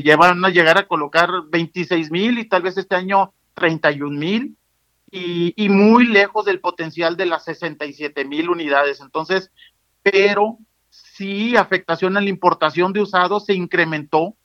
llevan 0.02 0.44
a 0.44 0.50
llegar 0.50 0.78
a 0.80 0.88
colocar 0.88 1.30
26 1.50 2.12
mil 2.12 2.40
y 2.40 2.50
tal 2.50 2.64
vez 2.64 2.78
este 2.78 2.96
año 2.96 3.32
31 3.54 4.18
mil 4.18 4.58
y, 5.12 5.54
y 5.56 5.70
muy 5.70 6.08
lejos 6.08 6.46
del 6.46 6.60
potencial 6.60 7.16
de 7.16 7.28
las 7.28 7.46
67 7.46 8.26
mil 8.26 8.50
unidades. 8.50 9.00
Entonces, 9.00 9.52
pero 10.02 10.58
sí 10.90 11.56
afectación 11.56 12.18
en 12.18 12.24
la 12.24 12.30
importación 12.30 12.92
de 12.92 13.02
usados 13.02 13.46
se 13.46 13.54
incrementó 13.54 14.36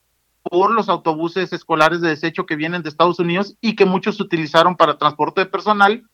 por 0.43 0.73
los 0.73 0.89
autobuses 0.89 1.53
escolares 1.53 2.01
de 2.01 2.09
desecho 2.09 2.47
que 2.47 2.57
vienen 2.57 2.83
de 2.83 2.89
Estados 2.89 3.19
Unidos 3.19 3.57
y 3.61 3.77
que 3.77 3.87
muchos 3.87 4.21
utilizaron 4.21 4.77
para 4.77 4.99
transporte 4.99 5.43
de 5.43 5.47
personal 5.47 6.05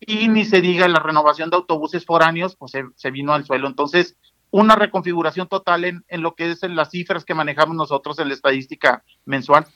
y 0.00 0.28
ni 0.28 0.44
se 0.44 0.60
diga 0.60 0.88
la 0.88 1.00
renovación 1.00 1.50
de 1.50 1.56
autobuses 1.56 2.04
foráneos, 2.04 2.56
pues 2.56 2.72
se, 2.96 3.10
vino 3.10 3.32
al 3.32 3.44
suelo. 3.44 3.66
Entonces, 3.66 4.16
una 4.50 4.76
reconfiguración 4.76 5.48
total 5.48 5.84
en, 5.84 6.04
en 6.08 6.22
lo 6.22 6.34
que 6.34 6.50
es 6.50 6.62
en 6.62 6.76
las 6.76 6.90
cifras 6.90 7.24
que 7.24 7.34
manejamos 7.34 7.76
nosotros 7.76 8.18
en 8.18 8.28
la 8.28 8.34
estadística 8.34 9.04
mensual. 9.24 9.66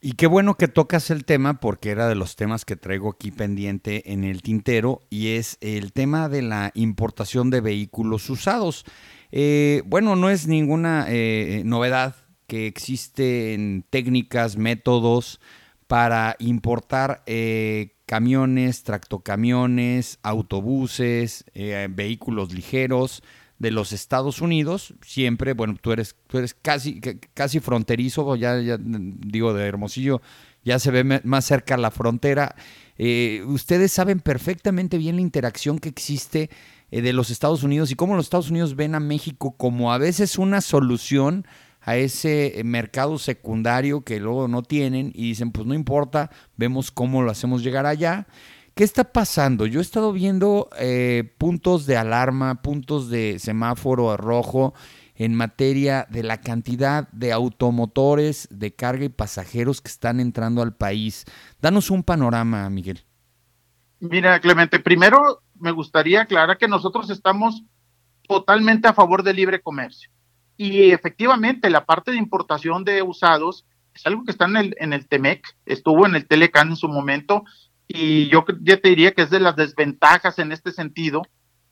Y 0.00 0.12
qué 0.12 0.28
bueno 0.28 0.54
que 0.54 0.68
tocas 0.68 1.10
el 1.10 1.24
tema 1.24 1.58
porque 1.58 1.90
era 1.90 2.06
de 2.06 2.14
los 2.14 2.36
temas 2.36 2.64
que 2.64 2.76
traigo 2.76 3.10
aquí 3.10 3.32
pendiente 3.32 4.12
en 4.12 4.22
el 4.22 4.42
tintero 4.42 5.00
y 5.10 5.30
es 5.30 5.58
el 5.60 5.92
tema 5.92 6.28
de 6.28 6.42
la 6.42 6.70
importación 6.74 7.50
de 7.50 7.60
vehículos 7.60 8.30
usados. 8.30 8.84
Eh, 9.32 9.82
bueno, 9.86 10.14
no 10.14 10.30
es 10.30 10.46
ninguna 10.46 11.06
eh, 11.08 11.62
novedad 11.64 12.14
que 12.48 12.66
existen 12.66 13.84
técnicas, 13.90 14.56
métodos 14.56 15.40
para 15.86 16.34
importar 16.40 17.22
eh, 17.26 17.94
camiones, 18.06 18.82
tractocamiones, 18.82 20.18
autobuses, 20.22 21.44
vehículos 21.90 22.52
ligeros 22.52 23.22
de 23.58 23.70
los 23.70 23.92
Estados 23.92 24.40
Unidos, 24.40 24.94
siempre, 25.02 25.52
bueno, 25.52 25.76
tú 25.80 25.92
eres, 25.92 26.14
tú 26.28 26.38
eres 26.38 26.54
casi, 26.54 27.00
casi 27.34 27.58
fronterizo, 27.60 28.36
ya, 28.36 28.56
digo 28.78 29.52
de 29.52 29.66
Hermosillo, 29.66 30.22
ya 30.64 30.78
se 30.78 30.90
ve 30.90 31.20
más 31.24 31.44
cerca 31.44 31.76
la 31.76 31.90
frontera. 31.90 32.54
Eh, 32.98 33.42
ustedes 33.46 33.90
saben 33.92 34.20
perfectamente 34.20 34.98
bien 34.98 35.16
la 35.16 35.22
interacción 35.22 35.78
que 35.78 35.88
existe 35.88 36.50
eh, 36.90 37.00
de 37.00 37.12
los 37.12 37.30
Estados 37.30 37.62
Unidos 37.62 37.90
y 37.90 37.94
cómo 37.94 38.16
los 38.16 38.26
Estados 38.26 38.50
Unidos 38.50 38.76
ven 38.76 38.94
a 38.94 39.00
México 39.00 39.54
como 39.56 39.92
a 39.92 39.98
veces 39.98 40.38
una 40.38 40.60
solución 40.60 41.46
a 41.88 41.96
ese 41.96 42.60
mercado 42.66 43.18
secundario 43.18 44.02
que 44.02 44.20
luego 44.20 44.46
no 44.46 44.62
tienen 44.62 45.10
y 45.14 45.28
dicen, 45.28 45.52
pues 45.52 45.66
no 45.66 45.72
importa, 45.72 46.30
vemos 46.54 46.90
cómo 46.90 47.22
lo 47.22 47.30
hacemos 47.30 47.62
llegar 47.62 47.86
allá. 47.86 48.26
¿Qué 48.74 48.84
está 48.84 49.04
pasando? 49.04 49.64
Yo 49.64 49.78
he 49.78 49.82
estado 49.82 50.12
viendo 50.12 50.68
eh, 50.78 51.34
puntos 51.38 51.86
de 51.86 51.96
alarma, 51.96 52.60
puntos 52.60 53.08
de 53.08 53.38
semáforo 53.38 54.14
rojo 54.18 54.74
en 55.14 55.34
materia 55.34 56.06
de 56.10 56.24
la 56.24 56.42
cantidad 56.42 57.08
de 57.08 57.32
automotores 57.32 58.48
de 58.50 58.74
carga 58.74 59.06
y 59.06 59.08
pasajeros 59.08 59.80
que 59.80 59.88
están 59.88 60.20
entrando 60.20 60.60
al 60.60 60.76
país. 60.76 61.24
Danos 61.58 61.90
un 61.90 62.02
panorama, 62.02 62.68
Miguel. 62.68 63.00
Mira, 63.98 64.38
Clemente, 64.40 64.78
primero 64.78 65.40
me 65.58 65.70
gustaría 65.70 66.20
aclarar 66.20 66.58
que 66.58 66.68
nosotros 66.68 67.08
estamos 67.08 67.62
totalmente 68.28 68.88
a 68.88 68.92
favor 68.92 69.22
del 69.22 69.36
libre 69.36 69.62
comercio. 69.62 70.10
Y 70.58 70.90
efectivamente, 70.90 71.70
la 71.70 71.86
parte 71.86 72.10
de 72.10 72.18
importación 72.18 72.84
de 72.84 73.00
usados 73.00 73.64
es 73.94 74.04
algo 74.06 74.24
que 74.24 74.32
está 74.32 74.46
en 74.46 74.56
el, 74.56 74.76
en 74.78 74.92
el 74.92 75.06
TEMEC, 75.06 75.46
estuvo 75.64 76.04
en 76.04 76.16
el 76.16 76.26
Telecan 76.26 76.70
en 76.70 76.76
su 76.76 76.88
momento, 76.88 77.44
y 77.86 78.28
yo 78.28 78.44
ya 78.60 78.76
te 78.80 78.90
diría 78.90 79.12
que 79.12 79.22
es 79.22 79.30
de 79.30 79.40
las 79.40 79.56
desventajas 79.56 80.38
en 80.40 80.52
este 80.52 80.72
sentido, 80.72 81.22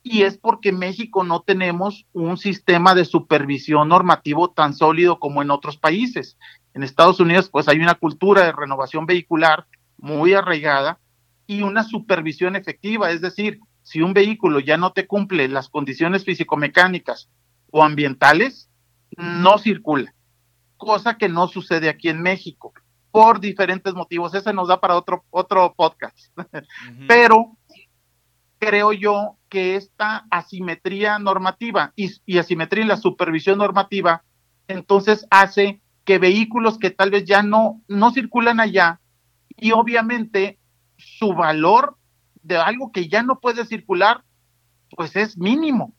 y 0.05 0.23
es 0.23 0.38
porque 0.38 0.71
México 0.71 1.25
no 1.25 1.40
tenemos 1.43 2.07
un 2.12 2.37
sistema 2.37 2.95
de 2.95 3.05
supervisión 3.05 3.88
normativo 3.88 4.52
tan 4.52 4.73
sólido 4.73 5.19
como 5.19 5.43
en 5.43 5.50
otros 5.50 5.76
países. 5.78 6.38
En 6.75 6.85
Estados 6.85 7.19
Unidos, 7.19 7.49
pues 7.50 7.66
hay 7.66 7.78
una 7.78 7.97
cultura 7.97 8.45
de 8.45 8.52
renovación 8.52 9.05
vehicular 9.05 9.66
muy 9.99 10.33
arraigada 10.33 11.00
y 11.49 11.62
una 11.62 11.83
supervisión 11.83 12.55
efectiva, 12.55 13.11
es 13.11 13.21
decir, 13.21 13.59
si 13.83 14.00
un 14.00 14.14
vehículo 14.14 14.61
ya 14.61 14.76
no 14.76 14.93
te 14.93 15.09
cumple 15.09 15.49
las 15.49 15.69
condiciones 15.69 16.25
físico-mecánicas 16.25 17.28
o 17.73 17.83
ambientales, 17.83 18.69
no 19.16 19.58
circula, 19.58 20.14
cosa 20.76 21.16
que 21.16 21.28
no 21.28 21.49
sucede 21.49 21.88
aquí 21.88 22.08
en 22.08 22.23
México 22.23 22.73
por 23.11 23.40
diferentes 23.40 23.94
motivos. 23.94 24.35
Ese 24.35 24.52
nos 24.52 24.68
da 24.68 24.80
para 24.80 24.96
otro, 24.96 25.25
otro 25.30 25.73
podcast. 25.75 26.18
Pero 27.08 27.56
creo 28.58 28.92
yo 28.92 29.37
que 29.49 29.76
esta 29.76 30.26
asimetría 30.30 31.18
normativa 31.18 31.92
y, 31.96 32.11
y, 32.26 32.38
asimetría 32.38 32.82
en 32.82 32.88
la 32.88 32.96
supervisión 32.96 33.58
normativa, 33.58 34.23
entonces 34.68 35.26
hace 35.30 35.80
que 36.04 36.18
vehículos 36.18 36.78
que 36.78 36.90
tal 36.90 37.11
vez 37.11 37.25
ya 37.25 37.42
no, 37.42 37.80
no 37.88 38.12
circulan 38.12 38.61
allá 38.61 39.00
y 39.56 39.73
obviamente 39.73 40.58
su 40.96 41.32
valor 41.32 41.96
de 42.42 42.56
algo 42.56 42.92
que 42.92 43.08
ya 43.08 43.23
no 43.23 43.40
puede 43.40 43.64
circular, 43.64 44.23
pues 44.90 45.16
es 45.16 45.37
mínimo. 45.37 45.94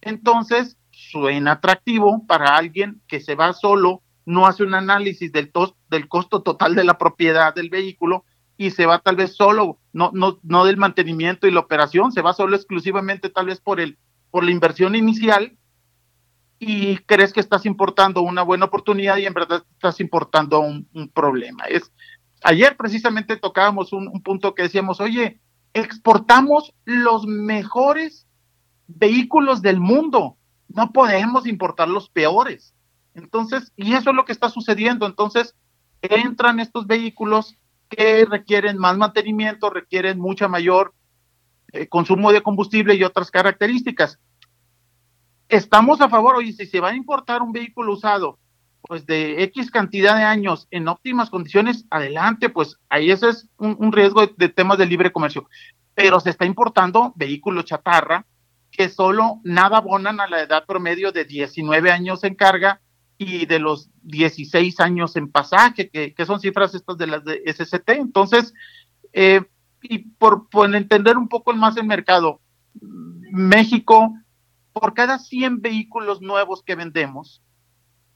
Entonces, 0.00 0.76
suena 0.92 1.52
atractivo 1.52 2.24
para 2.26 2.56
alguien 2.56 3.00
que 3.08 3.20
se 3.20 3.34
va 3.34 3.52
solo 3.52 4.02
no 4.24 4.46
hace 4.46 4.62
un 4.62 4.74
análisis 4.74 5.32
del, 5.32 5.50
del 5.90 6.08
costo 6.08 6.42
total 6.42 6.74
de 6.74 6.84
la 6.84 6.98
propiedad 6.98 7.54
del 7.54 7.70
vehículo 7.70 8.24
y 8.56 8.70
se 8.70 8.86
va 8.86 9.00
tal 9.00 9.16
vez 9.16 9.34
solo, 9.34 9.78
no, 9.92 10.10
no, 10.14 10.38
no 10.42 10.64
del 10.64 10.76
mantenimiento 10.76 11.46
y 11.46 11.50
la 11.50 11.60
operación, 11.60 12.12
se 12.12 12.22
va 12.22 12.32
solo 12.32 12.54
exclusivamente 12.54 13.28
tal 13.30 13.46
vez 13.46 13.60
por, 13.60 13.80
el, 13.80 13.98
por 14.30 14.44
la 14.44 14.52
inversión 14.52 14.94
inicial 14.94 15.56
y 16.58 16.98
crees 16.98 17.32
que 17.32 17.40
estás 17.40 17.66
importando 17.66 18.22
una 18.22 18.42
buena 18.42 18.66
oportunidad 18.66 19.16
y 19.16 19.26
en 19.26 19.34
verdad 19.34 19.64
estás 19.72 19.98
importando 19.98 20.60
un, 20.60 20.86
problema. 21.12 21.64
Es, 21.64 21.92
ayer 22.44 22.76
precisamente 22.76 23.36
tocábamos 23.36 23.92
un, 23.92 24.06
un 24.06 24.22
punto 24.22 24.54
que 24.54 24.62
decíamos, 24.62 25.00
oye, 25.00 25.40
exportamos 25.74 26.72
los 26.84 27.26
mejores 27.26 28.28
vehículos 28.86 29.62
del 29.62 29.80
mundo, 29.80 30.36
no 30.74 30.92
podemos 30.92 31.46
importar 31.46 31.88
los 31.88 32.08
peores. 32.08 32.74
Entonces, 33.14 33.72
y 33.76 33.94
eso 33.94 34.10
es 34.10 34.16
lo 34.16 34.24
que 34.24 34.32
está 34.32 34.48
sucediendo. 34.48 35.06
Entonces, 35.06 35.54
entran 36.00 36.60
estos 36.60 36.86
vehículos 36.86 37.56
que 37.88 38.24
requieren 38.24 38.78
más 38.78 38.96
mantenimiento, 38.96 39.70
requieren 39.70 40.18
mucha 40.18 40.48
mayor 40.48 40.94
eh, 41.72 41.88
consumo 41.88 42.32
de 42.32 42.42
combustible 42.42 42.94
y 42.94 43.04
otras 43.04 43.30
características. 43.30 44.18
Estamos 45.48 46.00
a 46.00 46.08
favor, 46.08 46.36
oye, 46.36 46.52
si 46.52 46.66
se 46.66 46.80
va 46.80 46.90
a 46.90 46.96
importar 46.96 47.42
un 47.42 47.52
vehículo 47.52 47.92
usado, 47.92 48.38
pues 48.80 49.06
de 49.06 49.42
X 49.44 49.70
cantidad 49.70 50.16
de 50.16 50.24
años 50.24 50.66
en 50.70 50.88
óptimas 50.88 51.30
condiciones, 51.30 51.84
adelante, 51.90 52.48
pues 52.48 52.78
ahí 52.88 53.10
ese 53.10 53.28
es 53.28 53.48
un, 53.58 53.92
riesgo 53.92 54.22
de, 54.22 54.32
de, 54.36 54.48
temas 54.48 54.78
de 54.78 54.86
libre 54.86 55.12
comercio. 55.12 55.48
Pero 55.94 56.18
se 56.18 56.30
está 56.30 56.46
importando 56.46 57.12
vehículos 57.14 57.66
chatarra 57.66 58.24
que 58.72 58.88
solo 58.88 59.40
nada 59.44 59.76
abonan 59.76 60.18
a 60.20 60.26
la 60.26 60.42
edad 60.42 60.64
promedio 60.66 61.12
de 61.12 61.24
19 61.26 61.90
años 61.90 62.24
en 62.24 62.34
carga 62.34 62.80
y 63.18 63.46
de 63.46 63.58
los 63.58 63.90
16 64.02 64.80
años 64.80 65.14
en 65.14 65.30
pasaje, 65.30 65.90
que, 65.90 66.26
son 66.26 66.40
cifras 66.40 66.74
estas 66.74 66.96
de 66.96 67.06
las 67.06 67.24
de 67.24 67.42
SCT. 67.46 67.90
Entonces, 67.90 68.54
eh, 69.12 69.42
y 69.82 69.98
por, 69.98 70.48
por, 70.48 70.74
entender 70.74 71.18
un 71.18 71.28
poco 71.28 71.52
más 71.52 71.76
el 71.76 71.86
mercado, 71.86 72.40
México, 73.30 74.14
por 74.72 74.94
cada 74.94 75.18
100 75.18 75.60
vehículos 75.60 76.22
nuevos 76.22 76.62
que 76.62 76.74
vendemos, 76.74 77.42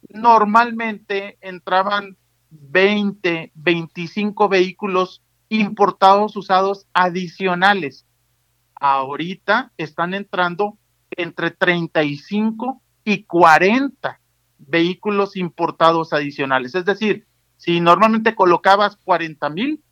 normalmente 0.09 1.37
entraban 1.41 2.17
20, 2.51 3.53
25 3.55 4.49
vehículos 4.49 5.23
importados 5.49 6.37
usados 6.37 6.87
adicionales. 6.95 8.06
Ahorita 8.77 9.73
están 9.77 10.15
entrando 10.15 10.79
entre 11.11 11.51
35 11.51 12.83
y 13.05 13.25
40 13.25 14.21
vehículos 14.59 15.37
importados 15.37 16.13
adicionales. 16.13 16.75
Es 16.75 16.85
decir, 16.85 17.27
si 17.57 17.81
normalmente 17.81 18.35
colocabas 18.35 18.97
40 18.97 19.49
mil, 19.51 19.83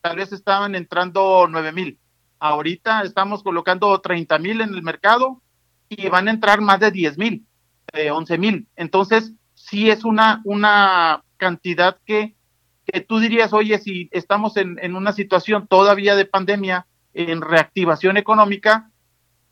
tal 0.00 0.16
vez 0.16 0.32
estaban 0.32 0.74
entrando 0.74 1.46
9 1.48 1.72
mil. 1.72 1.98
Ahorita 2.38 3.02
estamos 3.02 3.42
colocando 3.42 3.98
30 4.00 4.38
mil 4.38 4.60
en 4.60 4.74
el 4.74 4.82
mercado 4.82 5.40
y 5.88 6.08
van 6.08 6.28
a 6.28 6.32
entrar 6.32 6.60
más 6.60 6.80
de 6.80 6.90
10 6.90 7.16
mil, 7.16 7.46
eh, 7.92 8.10
11 8.10 8.38
mil. 8.38 8.68
Entonces, 8.76 9.32
sí 9.54 9.88
es 9.88 10.04
una, 10.04 10.42
una 10.44 11.24
cantidad 11.38 11.98
que, 12.04 12.34
que 12.84 13.00
tú 13.00 13.18
dirías, 13.18 13.52
oye, 13.54 13.78
si 13.78 14.08
estamos 14.12 14.56
en, 14.58 14.78
en 14.82 14.94
una 14.94 15.12
situación 15.12 15.66
todavía 15.66 16.16
de 16.16 16.26
pandemia, 16.26 16.86
en 17.14 17.40
reactivación 17.40 18.16
económica, 18.16 18.90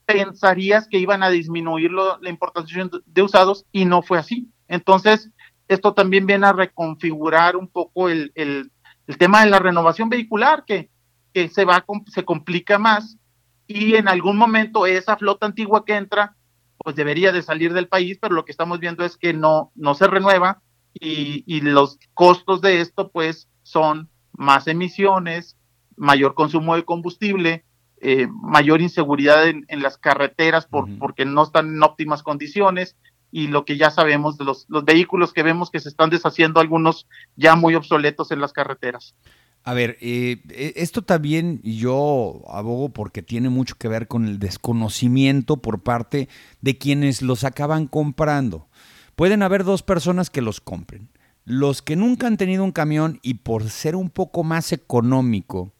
pensarías 0.04 0.88
que 0.88 0.98
iban 0.98 1.22
a 1.22 1.30
disminuir 1.30 1.92
la 1.92 2.28
importación 2.28 2.90
de 3.06 3.22
usados 3.22 3.64
y 3.72 3.84
no 3.84 4.02
fue 4.02 4.18
así. 4.18 4.48
Entonces, 4.68 5.30
esto 5.68 5.94
también 5.94 6.26
viene 6.26 6.46
a 6.46 6.52
reconfigurar 6.52 7.56
un 7.56 7.68
poco 7.68 8.08
el, 8.08 8.32
el, 8.34 8.70
tema 9.18 9.44
de 9.44 9.50
la 9.50 9.58
renovación 9.58 10.08
vehicular, 10.08 10.64
que, 10.66 10.90
que 11.32 11.48
se, 11.48 11.64
va, 11.64 11.84
se 12.06 12.24
complica 12.24 12.78
más 12.78 13.18
y 13.66 13.94
en 13.94 14.08
algún 14.08 14.36
momento 14.36 14.86
esa 14.86 15.16
flota 15.16 15.46
antigua 15.46 15.84
que 15.84 15.94
entra, 15.94 16.36
pues 16.78 16.96
debería 16.96 17.30
de 17.30 17.42
salir 17.42 17.72
del 17.72 17.88
país, 17.88 18.18
pero 18.20 18.34
lo 18.34 18.44
que 18.44 18.52
estamos 18.52 18.80
viendo 18.80 19.04
es 19.04 19.16
que 19.16 19.32
no, 19.32 19.70
no 19.74 19.94
se 19.94 20.06
renueva 20.06 20.62
y, 20.94 21.44
y 21.46 21.60
los 21.60 21.98
costos 22.14 22.60
de 22.60 22.80
esto 22.80 23.10
pues 23.10 23.48
son 23.62 24.08
más 24.32 24.66
emisiones, 24.66 25.56
mayor 26.02 26.34
consumo 26.34 26.74
de 26.74 26.84
combustible, 26.84 27.64
eh, 28.00 28.26
mayor 28.28 28.82
inseguridad 28.82 29.46
en, 29.46 29.64
las 29.80 29.96
carreteras 29.98 30.66
por, 30.66 30.88
porque 30.98 31.24
no 31.24 31.44
están 31.44 31.68
en 31.68 31.82
óptimas 31.82 32.24
condiciones 32.24 32.96
y 33.30 33.46
lo 33.46 33.64
que 33.64 33.76
ya 33.76 33.90
sabemos 33.90 34.36
de 34.36 34.44
los, 34.44 34.66
los 34.68 34.84
vehículos 34.84 35.32
que 35.32 35.44
vemos 35.44 35.70
que 35.70 35.78
se 35.78 35.88
están 35.88 36.10
deshaciendo, 36.10 36.58
algunos 36.58 37.06
ya 37.36 37.54
muy 37.54 37.76
obsoletos 37.76 38.32
en 38.32 38.40
las 38.40 38.52
carreteras. 38.52 39.14
A 39.62 39.74
ver, 39.74 39.96
eh, 40.00 40.42
e, 40.50 40.72
esto 40.74 41.02
también 41.02 41.60
yo 41.62 42.42
abogo 42.48 42.88
porque 42.88 43.22
tiene 43.22 43.48
mucho 43.48 43.76
que 43.78 43.86
ver 43.86 44.08
con 44.08 44.26
el 44.26 44.40
desconocimiento 44.40 45.58
por 45.58 45.82
parte 45.82 46.28
de 46.60 46.78
quienes 46.78 47.22
los 47.22 47.44
acaban 47.44 47.86
comprando. 47.86 48.66
Pueden 49.14 49.42
haber 49.44 49.62
dos 49.62 49.84
personas 49.84 50.30
que 50.30 50.42
los 50.42 50.60
compren. 50.60 51.10
Los 51.44 51.80
que 51.80 51.94
nunca 51.94 52.26
han 52.26 52.36
tenido 52.36 52.64
un 52.64 52.72
camión 52.72 53.20
y 53.22 53.34
por 53.34 53.70
ser 53.70 53.94
un 53.94 54.10
poco 54.10 54.42
más 54.42 54.72
económico 54.72 55.72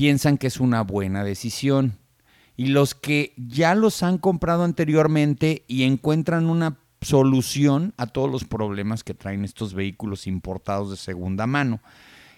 piensan 0.00 0.38
que 0.38 0.46
es 0.46 0.60
una 0.60 0.80
buena 0.80 1.24
decisión. 1.24 1.98
Y 2.56 2.68
los 2.68 2.94
que 2.94 3.34
ya 3.36 3.74
los 3.74 4.02
han 4.02 4.16
comprado 4.16 4.64
anteriormente 4.64 5.66
y 5.68 5.82
encuentran 5.82 6.48
una 6.48 6.78
solución 7.02 7.92
a 7.98 8.06
todos 8.06 8.30
los 8.30 8.44
problemas 8.44 9.04
que 9.04 9.12
traen 9.12 9.44
estos 9.44 9.74
vehículos 9.74 10.26
importados 10.26 10.90
de 10.90 10.96
segunda 10.96 11.46
mano. 11.46 11.82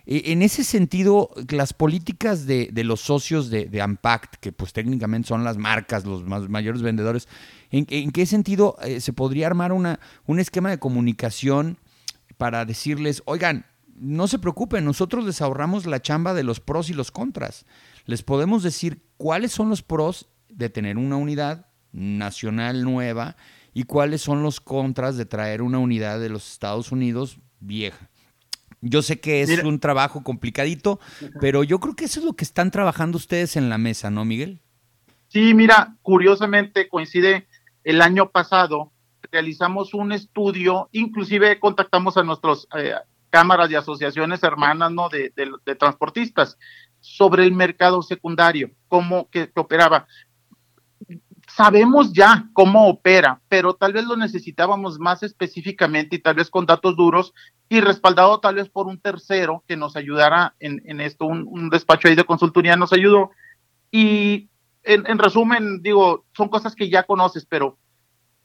E, 0.06 0.32
en 0.32 0.42
ese 0.42 0.64
sentido, 0.64 1.30
las 1.50 1.72
políticas 1.72 2.46
de, 2.46 2.72
los 2.82 3.00
socios 3.00 3.48
de, 3.48 3.66
de, 3.66 3.80
Ampact, 3.80 4.40
que 4.40 4.50
pues 4.50 4.72
técnicamente 4.72 5.28
son 5.28 5.44
las 5.44 5.56
marcas, 5.56 6.04
los 6.04 6.24
más, 6.24 6.48
mayores 6.48 6.82
vendedores, 6.82 7.28
¿en, 7.70 7.86
qué 7.86 8.26
sentido 8.26 8.76
eh, 8.82 9.00
se 9.00 9.12
podría 9.12 9.46
armar 9.46 9.72
una, 9.72 10.00
un 10.26 10.40
esquema 10.40 10.70
de 10.70 10.80
comunicación 10.80 11.78
para 12.38 12.64
decirles, 12.64 13.22
oigan, 13.24 13.66
no 14.02 14.26
se 14.26 14.40
preocupen, 14.40 14.84
nosotros 14.84 15.24
les 15.24 15.40
ahorramos 15.40 15.86
la 15.86 16.02
chamba 16.02 16.34
de 16.34 16.42
los 16.42 16.58
pros 16.58 16.90
y 16.90 16.94
los 16.94 17.12
contras. 17.12 17.66
Les 18.04 18.24
podemos 18.24 18.64
decir 18.64 19.00
cuáles 19.16 19.52
son 19.52 19.68
los 19.68 19.82
pros 19.82 20.28
de 20.48 20.68
tener 20.68 20.98
una 20.98 21.16
unidad 21.16 21.68
nacional 21.92 22.82
nueva 22.82 23.36
y 23.72 23.84
cuáles 23.84 24.20
son 24.20 24.42
los 24.42 24.60
contras 24.60 25.16
de 25.16 25.24
traer 25.24 25.62
una 25.62 25.78
unidad 25.78 26.18
de 26.18 26.30
los 26.30 26.50
Estados 26.50 26.90
Unidos 26.90 27.38
vieja. 27.60 28.10
Yo 28.80 29.02
sé 29.02 29.20
que 29.20 29.42
es 29.42 29.62
un 29.62 29.78
trabajo 29.78 30.24
complicadito, 30.24 30.98
pero 31.40 31.62
yo 31.62 31.78
creo 31.78 31.94
que 31.94 32.06
eso 32.06 32.18
es 32.18 32.26
lo 32.26 32.32
que 32.32 32.42
están 32.42 32.72
trabajando 32.72 33.16
ustedes 33.16 33.54
en 33.54 33.68
la 33.68 33.78
mesa, 33.78 34.10
¿no, 34.10 34.24
Miguel? 34.24 34.58
Sí, 35.28 35.54
mira, 35.54 35.96
curiosamente 36.02 36.88
coincide 36.88 37.46
el 37.84 38.02
año 38.02 38.30
pasado, 38.30 38.90
realizamos 39.30 39.94
un 39.94 40.10
estudio, 40.10 40.88
inclusive 40.90 41.60
contactamos 41.60 42.16
a 42.16 42.24
nuestras 42.24 42.66
eh, 42.76 42.94
cámaras 43.32 43.70
y 43.70 43.74
asociaciones 43.74 44.42
hermanas 44.42 44.92
¿no? 44.92 45.08
de, 45.08 45.32
transportistas 45.78 46.58
sobre 47.00 47.44
el 47.44 47.52
mercado 47.52 48.02
secundario, 48.02 48.70
cómo 48.88 49.28
que 49.30 49.50
operaba 49.56 50.06
sabemos 51.48 52.12
ya 52.12 52.48
cómo 52.52 52.88
opera, 52.88 53.40
pero 53.48 53.74
tal 53.74 53.92
vez 53.92 54.04
lo 54.04 54.16
necesitábamos 54.16 54.98
más 54.98 55.22
específicamente 55.22 56.16
y 56.16 56.18
tal 56.18 56.36
vez 56.36 56.48
con 56.50 56.66
datos 56.66 56.96
duros 56.96 57.34
y 57.68 57.80
respaldado 57.80 58.40
tal 58.40 58.56
vez 58.56 58.68
por 58.68 58.86
un 58.86 58.98
tercero 58.98 59.62
que 59.66 59.76
nos 59.76 59.96
ayudara 59.96 60.54
en, 60.60 61.00
esto, 61.00 61.26
un, 61.26 61.68
despacho 61.68 62.08
ahí 62.08 62.14
de 62.14 62.24
consultoría 62.24 62.76
nos 62.76 62.92
ayudó. 62.92 63.30
Y 63.90 64.48
en, 64.82 65.18
resumen, 65.18 65.82
digo, 65.82 66.24
son 66.34 66.48
cosas 66.48 66.74
que 66.74 66.88
ya 66.88 67.02
conoces, 67.02 67.44
pero 67.44 67.78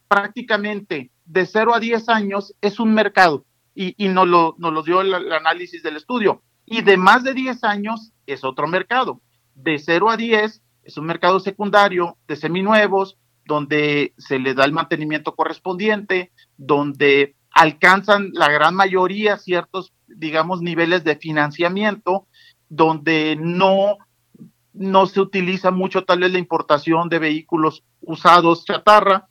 prácticamente 0.07 1.11
de 1.25 1.45
0 1.45 1.75
a 1.75 1.79
10 1.79 2.09
años 2.09 2.55
es 2.61 2.79
un 2.79 2.93
mercado 2.93 3.45
y, 3.77 3.93
y 4.03 4.09
nos, 4.09 4.27
lo, 4.27 4.55
nos 4.57 4.73
lo 4.73 4.81
dio 4.81 5.01
el, 5.01 5.31
análisis 5.31 5.83
del 5.83 5.97
estudio. 5.97 6.41
Y 6.65 6.81
de 6.81 6.97
más 6.97 7.23
de 7.23 7.35
10 7.35 7.63
años 7.63 8.11
es 8.25 8.43
otro 8.43 8.67
mercado. 8.67 9.21
De 9.53 9.77
0 9.77 10.09
a 10.09 10.17
10 10.17 10.63
es 10.81 10.97
un 10.97 11.05
mercado 11.05 11.39
secundario 11.39 12.17
de 12.27 12.35
seminuevos, 12.37 13.17
donde 13.45 14.15
se 14.17 14.39
le 14.39 14.55
da 14.55 14.65
el 14.65 14.73
mantenimiento 14.73 15.35
correspondiente, 15.35 16.31
donde 16.57 17.35
alcanzan 17.51 18.31
la 18.33 18.49
gran 18.49 18.73
mayoría 18.73 19.37
ciertos, 19.37 19.93
digamos, 20.07 20.61
niveles 20.61 21.03
de 21.03 21.15
financiamiento, 21.15 22.27
donde 22.69 23.37
no, 23.39 23.97
no 24.73 25.05
se 25.05 25.21
utiliza 25.21 25.69
mucho 25.69 26.03
tal 26.03 26.21
vez 26.21 26.31
la 26.31 26.39
importación 26.39 27.09
de 27.09 27.19
vehículos 27.19 27.83
usados 28.01 28.65
chatarra. 28.65 29.29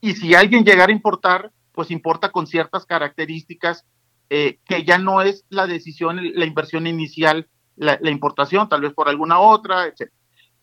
Y 0.00 0.14
si 0.14 0.34
alguien 0.34 0.64
llegara 0.64 0.90
a 0.90 0.96
importar, 0.96 1.52
pues 1.76 1.90
importa 1.90 2.32
con 2.32 2.46
ciertas 2.46 2.86
características 2.86 3.84
eh, 4.30 4.58
que 4.64 4.82
ya 4.82 4.96
no 4.96 5.20
es 5.20 5.44
la 5.50 5.66
decisión, 5.66 6.18
la 6.34 6.46
inversión 6.46 6.86
inicial, 6.86 7.48
la, 7.76 7.98
importación, 8.10 8.66
tal 8.70 8.80
vez 8.80 8.94
por 8.94 9.10
alguna 9.10 9.38
otra, 9.38 9.86
etc. 9.86 10.10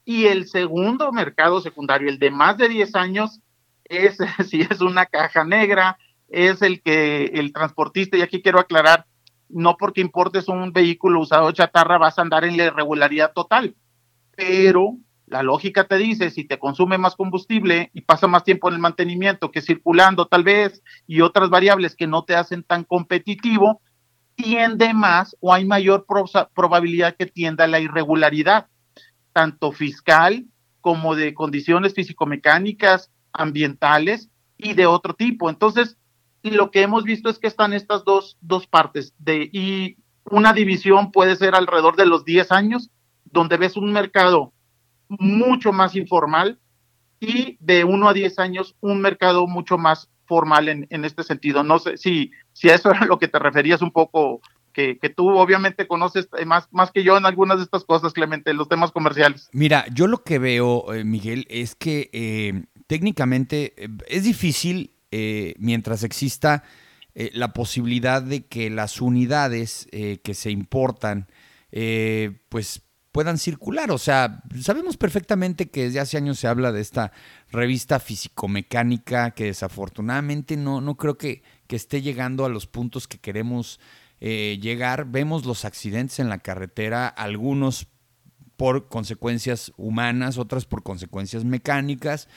Y 0.04 0.26
el 0.26 0.48
segundo 0.48 1.12
mercado 1.12 1.62
secundario, 1.62 2.10
el 2.10 2.18
de 2.18 2.32
más 2.32 2.58
de 2.58 2.68
10 2.68 2.96
años, 2.96 3.42
es 3.86 4.18
si 4.50 4.62
es 4.62 4.82
una 4.82 5.06
caja 5.06 5.44
negra, 5.44 6.00
es 6.30 6.64
el 6.64 6.82
que 6.82 7.26
el 7.26 7.54
transportista, 7.54 8.18
y 8.18 8.24
aquí 8.24 8.42
quiero 8.42 8.60
aclarar, 8.60 9.06
no 9.50 9.78
porque 9.78 10.02
importes 10.02 10.48
un 10.48 10.74
vehículo 10.74 11.20
usado 11.20 11.52
chatarra 11.52 12.00
vas 12.00 12.18
a 12.18 12.24
andar 12.24 12.44
en 12.44 12.58
la 12.58 12.66
irregularidad 12.66 13.34
total, 13.34 13.76
pero 14.36 14.98
la 15.26 15.44
lógica 15.44 15.86
te 15.86 15.98
dice, 15.98 16.30
si 16.30 16.44
te 16.44 16.60
consume 16.60 16.98
más 16.98 17.16
combustible 17.16 17.90
y 17.94 18.02
pasa 18.02 18.28
más 18.28 18.44
tiempo 18.44 18.68
en 18.68 18.76
el 18.76 18.80
mantenimiento 18.80 19.52
que 19.52 19.62
circulando 19.62 20.28
tal 20.28 20.44
vez 20.44 20.84
y 21.08 21.22
otras 21.22 21.50
variables 21.50 21.96
que 21.96 22.08
no 22.08 22.24
te 22.24 22.36
hacen 22.36 22.64
tan 22.64 22.84
competitivo, 22.84 23.82
tiende 24.36 24.94
más 24.94 25.36
o 25.40 25.54
hay 25.54 25.66
mayor 25.66 26.06
probabilidad 26.54 27.16
que 27.16 27.26
tienda 27.26 27.66
a 27.66 27.68
la 27.68 27.80
irregularidad 27.80 28.68
tanto 29.32 29.72
fiscal 29.72 30.46
como 30.82 31.16
de 31.16 31.34
condiciones 31.34 31.94
físico-mecánicas, 31.94 33.12
ambientales 33.32 34.30
y 34.58 34.74
de 34.74 34.86
otro 34.86 35.14
tipo. 35.16 35.50
Entonces, 35.50 35.98
lo 36.44 36.72
que 36.72 36.82
hemos 36.82 37.04
visto 37.04 37.30
es 37.30 37.40
que 37.40 37.48
están 37.48 37.74
estas 37.74 38.04
dos, 38.04 38.38
dos 38.42 38.68
partes 38.68 39.14
de, 39.18 39.50
y 39.52 39.98
una 40.30 40.54
división 40.54 41.12
puede 41.12 41.36
ser 41.36 41.56
alrededor 41.56 41.96
de 41.96 42.06
los 42.06 42.26
10 42.26 42.52
años, 42.52 42.92
donde 43.26 43.58
ves 43.58 43.76
un 43.78 43.92
mercado 43.92 44.54
mucho 45.20 45.72
más 45.72 45.96
informal 45.96 46.60
y 47.20 47.58
de 47.60 47.84
1 47.84 48.10
a 48.10 48.14
10 48.14 48.40
años 48.40 48.76
un 48.82 49.02
mercado 49.02 49.48
mucho 49.48 49.78
más 49.78 50.10
formal 50.26 50.70
en, 50.70 50.88
en 50.90 51.06
este 51.06 51.24
sentido. 51.24 51.64
No 51.64 51.80
sé 51.80 51.98
si, 51.98 52.32
si 52.54 52.70
a 52.70 52.76
eso 52.76 52.92
era 52.92 53.06
lo 53.06 53.20
que 53.20 53.28
te 53.28 53.40
referías 53.40 53.82
un 53.82 53.92
poco, 53.92 54.42
que, 54.74 55.14
tú 55.16 55.30
obviamente 55.30 55.88
conoces 55.88 56.28
más, 56.46 56.68
más 56.72 56.92
que 56.92 57.04
yo 57.04 57.18
en 57.18 57.26
algunas 57.26 57.58
de 57.58 57.64
estas 57.64 57.86
cosas, 57.86 58.12
Clemente, 58.12 58.54
los 58.54 58.68
temas 58.68 58.92
comerciales. 58.92 59.50
Mira, 59.54 59.86
yo 59.94 60.08
lo 60.08 60.24
que 60.24 60.40
veo, 60.40 60.94
eh, 60.94 61.04
Miguel, 61.04 61.46
es 61.50 61.76
que 61.76 62.10
eh, 62.12 62.66
técnicamente 62.88 63.74
eh, 63.78 63.88
es 64.08 64.24
difícil 64.24 64.90
mientras 65.60 66.02
exista 66.04 66.64
la 67.14 67.54
posibilidad 67.54 68.24
de 68.24 68.48
que 68.48 68.72
las 68.72 69.00
unidades 69.00 69.88
que 69.92 70.34
se 70.34 70.50
importan, 70.50 71.28
pues 72.50 72.82
puedan 73.14 73.38
circular. 73.38 73.92
O 73.92 73.98
sea, 73.98 74.44
sabemos 74.60 74.98
perfectamente 74.98 75.70
que 75.70 75.84
desde 75.84 76.02
hace 76.02 76.18
años 76.18 76.40
se 76.40 76.48
habla 76.48 76.74
de 76.74 76.82
esta 76.82 77.14
revista 77.52 78.02
físico-mecánica 78.02 79.32
que 79.32 79.46
desafortunadamente 79.46 80.58
no, 80.58 80.82
no 80.82 80.96
creo 80.96 81.18
que, 81.18 81.44
que 81.68 81.78
esté 81.78 82.02
llegando 82.02 82.44
a 82.44 82.50
los 82.50 82.68
puntos 82.68 83.08
que 83.08 83.20
queremos 83.20 83.80
eh, 84.20 84.58
llegar, 84.62 85.06
vemos 85.06 85.46
los 85.46 85.64
accidentes 85.64 86.20
en 86.20 86.28
la 86.28 86.40
carretera, 86.40 87.08
algunos 87.08 87.88
por 88.58 88.88
consecuencias 88.88 89.72
humanas, 89.78 90.38
otras 90.38 90.66
por 90.66 90.82
consecuencias 90.82 91.46
mecánicas. 91.46 92.28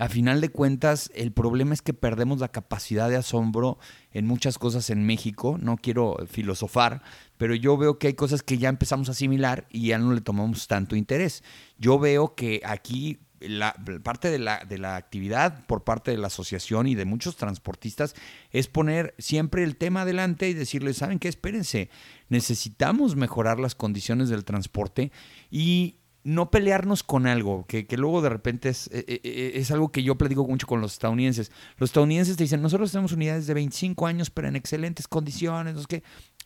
A 0.00 0.08
final 0.08 0.40
de 0.40 0.48
cuentas, 0.48 1.10
el 1.14 1.30
problema 1.30 1.74
es 1.74 1.82
que 1.82 1.92
perdemos 1.92 2.40
la 2.40 2.48
capacidad 2.48 3.10
de 3.10 3.16
asombro 3.16 3.78
en 4.12 4.26
muchas 4.26 4.56
cosas 4.56 4.88
en 4.88 5.04
México. 5.04 5.58
No 5.60 5.76
quiero 5.76 6.16
filosofar, 6.26 7.02
pero 7.36 7.54
yo 7.54 7.76
veo 7.76 7.98
que 7.98 8.06
hay 8.06 8.14
cosas 8.14 8.42
que 8.42 8.56
ya 8.56 8.70
empezamos 8.70 9.10
a 9.10 9.12
asimilar 9.12 9.66
y 9.68 9.88
ya 9.88 9.98
no 9.98 10.14
le 10.14 10.22
tomamos 10.22 10.66
tanto 10.68 10.96
interés. 10.96 11.44
Yo 11.76 11.98
veo 11.98 12.34
que 12.34 12.62
aquí 12.64 13.20
la 13.40 13.74
parte 14.02 14.30
de 14.30 14.38
la, 14.38 14.64
de 14.64 14.78
la 14.78 14.96
actividad 14.96 15.66
por 15.66 15.84
parte 15.84 16.12
de 16.12 16.16
la 16.16 16.28
asociación 16.28 16.86
y 16.86 16.94
de 16.94 17.04
muchos 17.04 17.36
transportistas 17.36 18.14
es 18.52 18.68
poner 18.68 19.14
siempre 19.18 19.64
el 19.64 19.76
tema 19.76 20.02
adelante 20.02 20.48
y 20.48 20.54
decirles, 20.54 20.96
¿saben 20.96 21.18
qué? 21.18 21.28
Espérense, 21.28 21.90
necesitamos 22.30 23.16
mejorar 23.16 23.60
las 23.60 23.74
condiciones 23.74 24.30
del 24.30 24.46
transporte 24.46 25.12
y 25.50 25.99
no 26.22 26.50
pelearnos 26.50 27.02
con 27.02 27.26
algo, 27.26 27.64
que, 27.66 27.86
luego 27.96 28.20
de 28.20 28.28
repente 28.28 28.68
es, 28.68 28.88
e, 28.92 29.04
e, 29.06 29.20
e, 29.24 29.58
es, 29.58 29.70
algo 29.70 29.90
que 29.90 30.02
yo 30.02 30.16
platico 30.16 30.46
mucho 30.46 30.66
con 30.66 30.80
los 30.80 30.92
estadounidenses. 30.92 31.50
Los 31.78 31.90
estadounidenses 31.90 32.36
te 32.36 32.44
dicen, 32.44 32.60
nosotros 32.60 32.92
tenemos 32.92 33.12
unidades 33.12 33.46
de 33.46 33.54
25 33.54 34.06
años, 34.06 34.30
pero 34.30 34.48
en 34.48 34.56
excelentes 34.56 35.08
condiciones, 35.08 35.74
no 35.74 35.82
que 35.84 36.02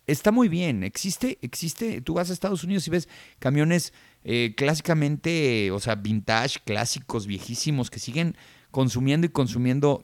Está 0.07 0.33
muy 0.33 0.49
bien, 0.49 0.85
existe, 0.85 1.39
existe, 1.41 2.03
tú 2.03 2.15
vas 2.15 2.29
a 2.29 2.35
Estados 2.35 2.63
Unidos 2.63 2.87
y 2.87 2.91
ves 2.91 3.09
camiones 3.39 3.95
eh, 4.23 4.53
clásicamente, 4.55 5.71
o 5.71 5.81
sea, 5.81 5.95
vintage, 5.95 6.59
clásicos, 6.63 7.27
viejísimos, 7.27 7.89
que 7.89 7.99
siguen 7.99 8.37
consumiendo 8.71 9.27
y 9.27 9.31
consumiendo 9.31 10.03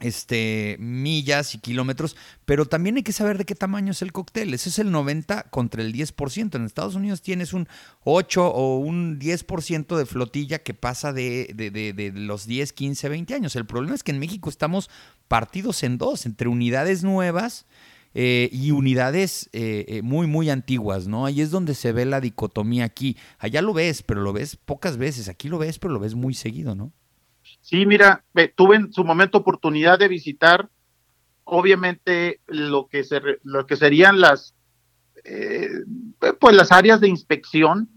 este, 0.00 0.76
millas 0.78 1.54
y 1.54 1.58
kilómetros, 1.58 2.16
pero 2.44 2.66
también 2.66 2.96
hay 2.96 3.02
que 3.02 3.12
saber 3.12 3.38
de 3.38 3.44
qué 3.44 3.54
tamaño 3.54 3.92
es 3.92 4.02
el 4.02 4.12
cóctel. 4.12 4.54
Ese 4.54 4.68
es 4.68 4.78
el 4.78 4.90
90 4.90 5.44
contra 5.50 5.82
el 5.82 5.92
10%. 5.92 6.54
En 6.54 6.64
Estados 6.64 6.94
Unidos 6.94 7.22
tienes 7.22 7.52
un 7.52 7.68
8 8.04 8.46
o 8.46 8.78
un 8.78 9.18
10% 9.18 9.96
de 9.96 10.06
flotilla 10.06 10.58
que 10.60 10.74
pasa 10.74 11.12
de, 11.12 11.52
de, 11.54 11.70
de, 11.70 12.12
los 12.12 12.46
10, 12.46 12.72
15, 12.72 13.08
20 13.08 13.34
años. 13.34 13.56
El 13.56 13.66
problema 13.66 13.94
es 13.94 14.02
que 14.02 14.12
en 14.12 14.18
México 14.18 14.48
estamos 14.50 14.90
partidos 15.28 15.82
en 15.82 15.98
dos, 15.98 16.26
entre 16.26 16.48
unidades 16.48 17.02
nuevas 17.02 17.66
eh, 18.14 18.48
y 18.52 18.70
unidades 18.70 19.50
eh, 19.52 19.84
eh, 19.88 20.02
muy, 20.02 20.26
muy 20.26 20.50
antiguas, 20.50 21.06
¿no? 21.06 21.26
Ahí 21.26 21.40
es 21.40 21.50
donde 21.50 21.74
se 21.74 21.92
ve 21.92 22.06
la 22.06 22.20
dicotomía 22.20 22.84
aquí. 22.84 23.16
Allá 23.38 23.62
lo 23.62 23.74
ves, 23.74 24.02
pero 24.02 24.22
lo 24.22 24.32
ves 24.32 24.56
pocas 24.56 24.96
veces. 24.96 25.28
Aquí 25.28 25.48
lo 25.48 25.58
ves, 25.58 25.78
pero 25.78 25.92
lo 25.92 26.00
ves 26.00 26.14
muy 26.14 26.34
seguido, 26.34 26.74
¿no? 26.74 26.92
Sí, 27.68 27.84
mira, 27.84 28.24
tuve 28.56 28.76
en 28.76 28.94
su 28.94 29.04
momento 29.04 29.36
oportunidad 29.36 29.98
de 29.98 30.08
visitar, 30.08 30.70
obviamente, 31.44 32.40
lo 32.46 32.88
que, 32.88 33.04
se, 33.04 33.20
lo 33.42 33.66
que 33.66 33.76
serían 33.76 34.20
las, 34.20 34.54
eh, 35.22 35.68
pues 36.40 36.56
las 36.56 36.72
áreas 36.72 36.98
de 37.02 37.10
inspección 37.10 37.90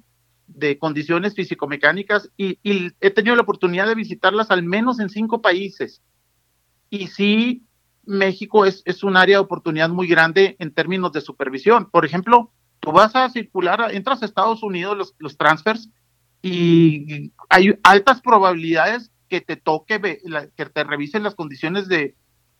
de 0.45 0.77
condiciones 0.77 1.35
físico-mecánicas 1.35 2.29
y, 2.35 2.59
he 2.99 3.11
tenido 3.11 3.33
la 3.37 3.43
oportunidad 3.43 3.87
de 3.87 3.95
visitarlas 3.95 4.51
al 4.51 4.61
menos 4.61 4.99
en 4.99 5.07
cinco 5.07 5.41
países. 5.41 6.01
Y 6.89 7.07
sí, 7.07 7.63
México 8.03 8.65
es, 8.65 8.81
es 8.83 9.05
un 9.05 9.15
área 9.15 9.37
de 9.37 9.45
oportunidad 9.45 9.87
muy 9.87 10.05
grande 10.05 10.57
en 10.59 10.73
términos 10.73 11.13
de 11.13 11.21
supervisión. 11.21 11.89
Por 11.89 12.03
ejemplo, 12.03 12.51
tú 12.81 12.91
vas 12.91 13.15
a 13.15 13.29
circular, 13.29 13.95
entras 13.95 14.21
a 14.21 14.25
Estados 14.25 14.63
Unidos 14.63 14.97
los, 14.97 15.15
los 15.17 15.37
transfers 15.37 15.89
y 16.41 17.31
hay 17.47 17.79
altas 17.83 18.19
probabilidades 18.19 19.11
que 19.31 19.39
te 19.39 19.55
toque, 19.55 20.19
que 20.57 20.65
te 20.65 20.83
revisen 20.83 21.23
las 21.23 21.35
condiciones 21.35 21.87
de, 21.87 22.15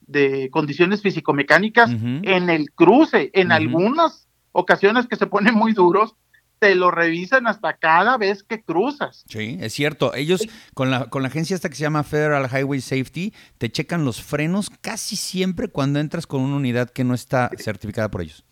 de 0.07 0.49
condiciones 0.51 1.01
físico-mecánicas 1.01 1.91
en 1.91 2.49
el 2.49 2.71
cruce. 2.71 3.29
En 3.33 3.51
algunas 3.51 4.29
ocasiones 4.53 5.05
que 5.05 5.17
se 5.17 5.27
ponen 5.27 5.53
muy 5.53 5.73
duros, 5.73 6.15
te 6.59 6.75
lo 6.75 6.89
revisan 6.89 7.45
hasta 7.45 7.73
cada 7.73 8.17
vez 8.17 8.43
que 8.43 8.63
cruzas. 8.63 9.25
Sí, 9.27 9.57
es 9.59 9.73
cierto. 9.73 10.13
Ellos, 10.15 10.47
con 10.73 10.89
la, 10.89 11.09
con 11.09 11.23
la 11.23 11.27
agencia 11.27 11.57
esta 11.57 11.67
que 11.67 11.75
se 11.75 11.81
llama 11.81 12.03
Federal 12.03 12.49
Highway 12.49 12.79
Safety, 12.79 13.33
te 13.57 13.69
checan 13.69 14.05
los 14.05 14.23
frenos 14.23 14.69
casi 14.69 15.17
siempre 15.17 15.67
cuando 15.67 15.99
entras 15.99 16.25
con 16.25 16.39
una 16.39 16.55
unidad 16.55 16.89
que 16.89 17.03
no 17.03 17.13
está 17.13 17.51
certificada 17.57 18.09
por 18.09 18.21
ellos. 18.21 18.45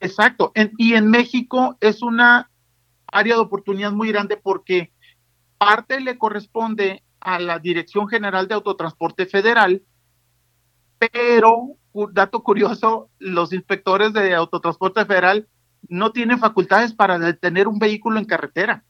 Exacto. 0.00 0.50
y 0.78 0.94
en 0.94 1.10
México 1.10 1.76
es 1.80 2.02
una 2.02 2.50
área 3.06 3.36
de 3.36 3.40
oportunidad 3.40 3.92
muy 3.92 4.08
grande 4.08 4.36
porque 4.36 4.90
parte 5.58 6.00
le 6.00 6.18
corresponde 6.18 7.04
a 7.24 7.38
la 7.38 7.58
Dirección 7.58 8.08
General 8.08 8.48
de 8.48 8.54
Autotransporte 8.54 9.26
Federal, 9.26 9.82
pero, 10.98 11.76
dato 12.12 12.42
curioso, 12.42 13.10
los 13.18 13.52
inspectores 13.52 14.12
de 14.12 14.34
Autotransporte 14.34 15.04
Federal 15.04 15.48
no 15.88 16.12
tienen 16.12 16.38
facultades 16.38 16.94
para 16.94 17.18
detener 17.18 17.66
un 17.66 17.78
vehículo 17.78 18.18
en 18.18 18.24
carretera. 18.24 18.84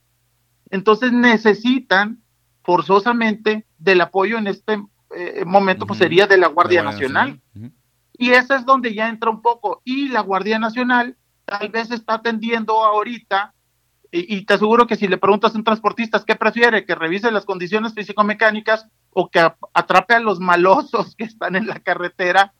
Entonces 0.70 1.12
necesitan 1.12 2.22
forzosamente 2.62 3.66
del 3.78 4.00
apoyo 4.00 4.38
en 4.38 4.46
este 4.46 4.82
eh, 5.14 5.44
momento, 5.46 5.86
pues 5.86 5.98
sería 5.98 6.26
de 6.26 6.36
la 6.36 6.48
Guardia, 6.48 6.82
Nacional. 6.82 7.40
Y 8.12 8.30
ese 8.30 8.56
es 8.56 8.64
donde 8.64 8.94
ya 8.94 9.08
entra 9.08 9.30
un 9.30 9.42
poco. 9.42 9.80
Y 9.84 10.08
la 10.08 10.20
Guardia 10.20 10.58
Nacional 10.58 11.16
tal 11.44 11.70
vez 11.70 11.90
está 11.90 12.14
atendiendo 12.14 12.84
ahorita 12.84 13.54
y, 14.14 14.44
te 14.44 14.54
aseguro 14.54 14.86
que 14.86 14.96
si 14.96 15.08
le 15.08 15.16
preguntas 15.16 15.54
a 15.54 15.58
un 15.58 15.64
transportista 15.64 16.22
qué 16.26 16.36
prefiere, 16.36 16.84
que 16.84 16.94
revise 16.94 17.30
las 17.30 17.46
condiciones 17.46 17.94
físico-mecánicas 17.94 18.86
o 19.08 19.30
que 19.30 19.40
atrape 19.72 20.14
a 20.14 20.20
los 20.20 20.38
malosos 20.38 21.16
que 21.16 21.24
están 21.24 21.56
en 21.56 21.66
la 21.66 21.80
carretera, 21.80 22.52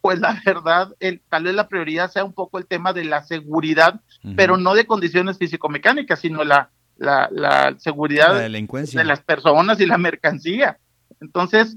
pues 0.00 0.18
la 0.18 0.40
verdad, 0.46 0.94
el, 0.98 1.20
tal 1.28 1.44
vez 1.44 1.54
la 1.54 1.68
prioridad 1.68 2.10
sea 2.10 2.24
un 2.24 2.32
poco 2.32 2.56
el 2.56 2.66
tema 2.66 2.94
de 2.94 3.04
la 3.04 3.22
seguridad, 3.22 4.00
pero 4.34 4.56
no 4.56 4.72
de 4.72 4.86
condiciones 4.86 5.36
físico-mecánicas, 5.36 6.20
sino 6.20 6.42
la, 6.42 6.70
la, 6.96 7.74
seguridad 7.78 8.34
de 8.40 9.04
las 9.04 9.20
personas 9.20 9.80
y 9.80 9.86
la 9.86 9.98
mercancía. 9.98 10.78
Entonces, 11.20 11.76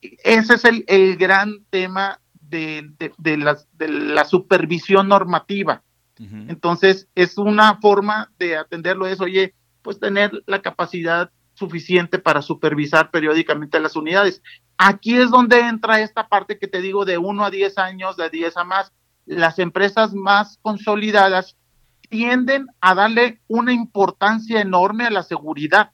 ese 0.00 0.54
es 0.54 0.64
el, 0.64 0.82
el 0.86 1.18
gran 1.18 1.62
tema 1.68 2.20
de, 2.40 2.88
de, 2.98 3.12
de 3.18 3.88
la 3.88 4.24
supervisión 4.24 5.08
normativa 5.08 5.82
entonces, 6.18 7.08
es 7.14 7.36
una 7.36 7.78
forma 7.80 8.32
de 8.38 8.56
atenderlo, 8.56 9.06
es, 9.06 9.20
oye, 9.20 9.54
pues 9.82 10.00
tener 10.00 10.32
la 10.46 10.62
capacidad 10.62 11.30
suficiente 11.54 12.18
para 12.18 12.42
supervisar 12.42 13.10
periódicamente 13.10 13.80
las 13.80 13.96
unidades. 13.96 14.42
Aquí 14.78 15.16
es 15.16 15.30
donde 15.30 15.60
entra 15.60 16.00
esta 16.00 16.28
parte 16.28 16.58
que 16.58 16.68
te 16.68 16.80
digo 16.80 17.04
de 17.04 17.18
1 17.18 17.44
a 17.44 17.50
10 17.50 17.78
años, 17.78 18.16
de 18.16 18.30
10 18.30 18.56
a 18.56 18.64
más. 18.64 18.92
Las 19.24 19.58
empresas 19.58 20.14
más 20.14 20.58
consolidadas 20.62 21.56
tienden 22.08 22.66
a 22.80 22.94
darle 22.94 23.40
una 23.48 23.72
importancia 23.72 24.60
enorme 24.60 25.04
a 25.04 25.10
la 25.10 25.22
seguridad, 25.22 25.92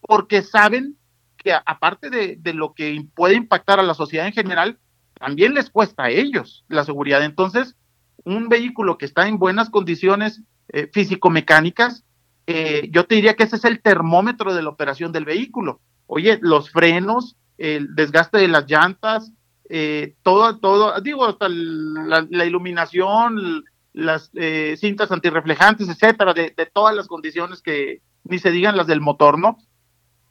porque 0.00 0.42
saben 0.42 0.96
que 1.36 1.52
aparte 1.52 2.08
de, 2.08 2.36
de, 2.40 2.54
lo 2.54 2.72
que 2.72 3.04
puede 3.14 3.34
impactar 3.34 3.78
a 3.78 3.82
la 3.82 3.94
sociedad 3.94 4.26
en 4.26 4.32
general, 4.32 4.78
también 5.14 5.54
les 5.54 5.70
cuesta 5.70 6.04
a 6.04 6.10
ellos 6.10 6.64
la 6.68 6.84
seguridad. 6.84 7.22
Entonces, 7.22 7.76
un 8.24 8.48
vehículo 8.48 8.98
que 8.98 9.04
está 9.04 9.28
en 9.28 9.38
buenas 9.38 9.70
condiciones 9.70 10.42
eh, 10.68 10.88
físico-mecánicas, 10.92 12.04
eh, 12.46 12.88
yo 12.90 13.06
te 13.06 13.14
diría 13.14 13.34
que 13.34 13.44
ese 13.44 13.56
es 13.56 13.64
el 13.64 13.80
termómetro 13.80 14.54
de 14.54 14.62
la 14.62 14.70
operación 14.70 15.12
del 15.12 15.24
vehículo. 15.24 15.80
Oye, 16.06 16.38
los 16.42 16.70
frenos, 16.70 17.36
el 17.58 17.94
desgaste 17.94 18.38
de 18.38 18.48
las 18.48 18.68
llantas, 18.68 19.32
eh, 19.68 20.14
todo, 20.22 20.58
todo, 20.58 21.00
digo, 21.00 21.26
hasta 21.26 21.48
la, 21.48 22.44
iluminación, 22.44 23.64
las 23.92 24.30
cintas 24.76 25.10
antirreflejantes, 25.10 25.88
etcétera, 25.88 26.34
de, 26.34 26.52
de, 26.54 26.66
todas 26.66 26.94
las 26.94 27.06
condiciones 27.06 27.62
que 27.62 28.02
ni 28.24 28.38
se 28.38 28.50
digan 28.50 28.76
las 28.76 28.86
del 28.86 29.00
motor, 29.00 29.38
¿no? 29.38 29.58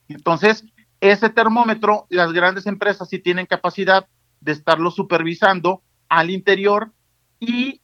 Entonces, 0.07 0.65
ese 0.99 1.29
termómetro, 1.29 2.05
las 2.09 2.31
grandes 2.31 2.65
empresas 2.65 3.09
sí 3.09 3.19
tienen 3.19 3.45
capacidad 3.45 4.07
de 4.41 4.51
estarlo 4.51 4.91
supervisando 4.91 5.81
al 6.09 6.29
interior 6.29 6.91
y 7.39 7.81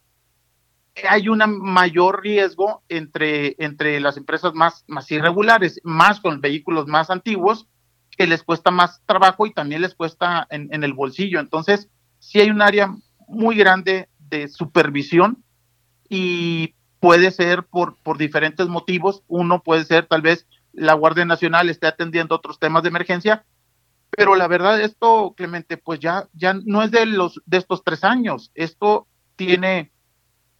hay 1.07 1.29
un 1.29 1.39
mayor 1.59 2.21
riesgo 2.21 2.83
entre, 2.89 3.55
entre 3.59 3.99
las 3.99 4.17
empresas 4.17 4.53
más, 4.53 4.83
más 4.87 5.09
irregulares, 5.11 5.79
más 5.83 6.19
con 6.19 6.41
vehículos 6.41 6.87
más 6.87 7.09
antiguos, 7.09 7.67
que 8.17 8.27
les 8.27 8.43
cuesta 8.43 8.71
más 8.71 9.01
trabajo 9.05 9.45
y 9.45 9.53
también 9.53 9.81
les 9.81 9.95
cuesta 9.95 10.47
en, 10.49 10.83
el 10.83 10.93
bolsillo. 10.93 11.39
Entonces, 11.39 11.89
sí 12.19 12.39
hay 12.39 12.49
un 12.49 12.61
área 12.61 12.93
muy 13.27 13.55
grande 13.55 14.09
de 14.17 14.47
supervisión 14.47 15.43
y 16.09 16.75
puede 16.99 17.31
ser 17.31 17.63
por, 17.63 17.95
por 18.03 18.17
diferentes 18.17 18.67
motivos. 18.67 19.23
Uno 19.27 19.63
puede 19.63 19.85
ser 19.85 20.05
tal 20.05 20.21
vez 20.21 20.47
la 20.73 20.93
Guardia 20.93 21.25
Nacional 21.25 21.69
esté 21.69 21.87
atendiendo 21.87 22.35
otros 22.35 22.59
temas 22.59 22.83
de 22.83 22.89
emergencia, 22.89 23.45
pero 24.09 24.35
la 24.35 24.47
verdad 24.47 24.81
esto, 24.81 25.33
Clemente, 25.37 25.77
pues 25.77 25.99
ya, 25.99 26.27
ya 26.33 26.53
no 26.53 26.83
es 26.83 26.91
de 26.91 27.05
los 27.05 27.41
de 27.45 27.57
estos 27.57 27.83
tres 27.83 28.03
años. 28.03 28.51
Esto 28.55 29.07
tiene 29.35 29.91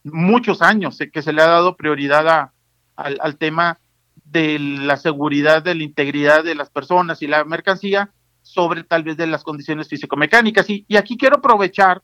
muchos 0.04 0.62
años 0.62 0.98
que 1.12 1.22
se 1.22 1.32
le 1.32 1.42
ha 1.42 1.46
dado 1.46 1.76
prioridad 1.76 2.52
al, 2.96 3.36
tema 3.36 3.78
de 4.24 4.58
la 4.58 4.96
seguridad, 4.96 5.62
de 5.62 5.74
la 5.74 5.82
integridad 5.82 6.44
de 6.44 6.54
las 6.54 6.70
personas 6.70 7.22
y 7.22 7.26
la 7.26 7.44
mercancía 7.44 8.12
sobre 8.42 8.84
tal 8.84 9.02
vez 9.02 9.16
de 9.16 9.26
las 9.26 9.42
condiciones 9.42 9.88
físico-mecánicas. 9.88 10.68
Y, 10.70 10.84
y 10.88 10.96
aquí 10.96 11.16
quiero 11.16 11.36
aprovechar 11.36 12.02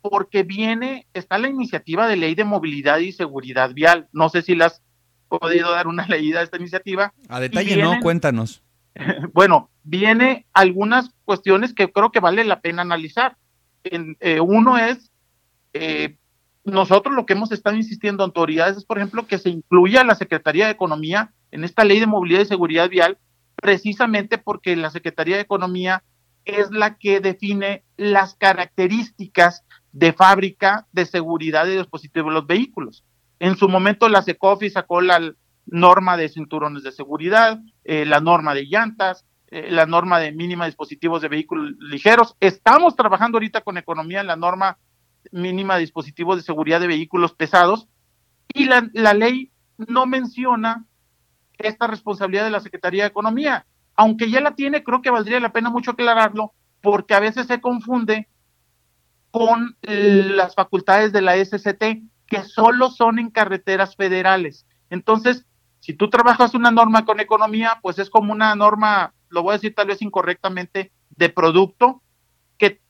porque 0.00 0.42
viene, 0.42 1.06
está 1.14 1.38
la 1.38 1.48
iniciativa 1.48 2.06
de 2.06 2.16
ley 2.16 2.34
de 2.34 2.44
movilidad 2.44 2.98
y 2.98 3.12
seguridad 3.12 3.72
vial. 3.72 4.08
No 4.12 4.28
sé 4.28 4.42
si 4.42 4.54
le 4.54 4.64
has 4.64 4.82
podido 5.28 5.70
dar 5.70 5.86
una 5.86 6.06
leída 6.08 6.40
a 6.40 6.42
esta 6.42 6.56
iniciativa. 6.56 7.12
A 7.28 7.40
detalle, 7.40 7.76
no, 7.76 8.00
cuéntanos. 8.00 8.62
Bueno, 9.34 9.68
viene 9.82 10.46
algunas 10.54 11.10
cuestiones 11.26 11.74
que 11.74 11.92
creo 11.92 12.10
que 12.10 12.20
vale 12.20 12.44
la 12.44 12.60
pena 12.62 12.80
analizar. 12.80 13.36
En, 13.84 14.16
eh, 14.20 14.40
uno 14.40 14.78
es 14.78 15.12
eh, 15.74 16.16
nosotros 16.66 17.14
lo 17.14 17.26
que 17.26 17.32
hemos 17.34 17.52
estado 17.52 17.76
insistiendo 17.76 18.22
a 18.22 18.26
autoridades 18.26 18.76
es, 18.76 18.84
por 18.84 18.98
ejemplo, 18.98 19.26
que 19.26 19.38
se 19.38 19.50
incluya 19.50 20.04
la 20.04 20.16
Secretaría 20.16 20.66
de 20.66 20.72
Economía 20.72 21.32
en 21.52 21.64
esta 21.64 21.84
ley 21.84 22.00
de 22.00 22.06
movilidad 22.06 22.40
y 22.40 22.46
seguridad 22.46 22.90
vial, 22.90 23.18
precisamente 23.54 24.36
porque 24.36 24.76
la 24.76 24.90
Secretaría 24.90 25.36
de 25.36 25.42
Economía 25.42 26.02
es 26.44 26.70
la 26.70 26.96
que 26.96 27.20
define 27.20 27.84
las 27.96 28.34
características 28.34 29.64
de 29.92 30.12
fábrica 30.12 30.86
de 30.92 31.06
seguridad 31.06 31.66
de 31.66 31.78
dispositivos 31.78 32.30
de 32.30 32.34
los 32.34 32.46
vehículos. 32.46 33.04
En 33.38 33.56
su 33.56 33.68
momento 33.68 34.08
la 34.08 34.22
SECOFI 34.22 34.70
sacó 34.70 35.00
la 35.00 35.34
norma 35.66 36.16
de 36.16 36.28
cinturones 36.28 36.82
de 36.82 36.92
seguridad, 36.92 37.60
eh, 37.84 38.04
la 38.04 38.20
norma 38.20 38.54
de 38.54 38.66
llantas, 38.66 39.24
eh, 39.48 39.70
la 39.70 39.86
norma 39.86 40.18
de 40.18 40.32
mínima 40.32 40.66
dispositivos 40.66 41.22
de 41.22 41.28
vehículos 41.28 41.72
ligeros. 41.78 42.36
Estamos 42.40 42.96
trabajando 42.96 43.36
ahorita 43.36 43.60
con 43.60 43.78
economía 43.78 44.20
en 44.20 44.26
la 44.26 44.36
norma 44.36 44.78
mínima 45.32 45.74
de 45.74 45.80
dispositivos 45.80 46.36
de 46.36 46.42
seguridad 46.42 46.80
de 46.80 46.86
vehículos 46.86 47.34
pesados 47.34 47.88
y 48.52 48.64
la, 48.64 48.88
la 48.92 49.14
ley 49.14 49.50
no 49.76 50.06
menciona 50.06 50.84
esta 51.58 51.86
responsabilidad 51.86 52.44
de 52.44 52.50
la 52.50 52.60
Secretaría 52.60 53.04
de 53.04 53.08
Economía. 53.08 53.66
Aunque 53.94 54.30
ya 54.30 54.40
la 54.40 54.54
tiene, 54.54 54.84
creo 54.84 55.02
que 55.02 55.10
valdría 55.10 55.40
la 55.40 55.52
pena 55.52 55.70
mucho 55.70 55.92
aclararlo, 55.92 56.52
porque 56.82 57.14
a 57.14 57.20
veces 57.20 57.46
se 57.46 57.60
confunde 57.60 58.28
con 59.30 59.76
las 59.82 60.54
facultades 60.54 61.12
de 61.12 61.22
la 61.22 61.36
SCT, 61.36 62.02
que 62.26 62.42
solo 62.42 62.90
son 62.90 63.18
en 63.18 63.30
carreteras 63.30 63.96
federales. 63.96 64.66
Entonces, 64.90 65.44
si 65.80 65.94
tú 65.94 66.10
trabajas 66.10 66.54
una 66.54 66.70
norma 66.70 67.04
con 67.04 67.20
economía, 67.20 67.78
pues 67.82 67.98
es 67.98 68.10
como 68.10 68.32
una 68.32 68.54
norma, 68.54 69.14
lo 69.28 69.42
voy 69.42 69.50
a 69.50 69.58
decir 69.58 69.74
tal 69.74 69.88
vez 69.88 70.02
incorrectamente, 70.02 70.92
de 71.10 71.28
producto, 71.28 72.02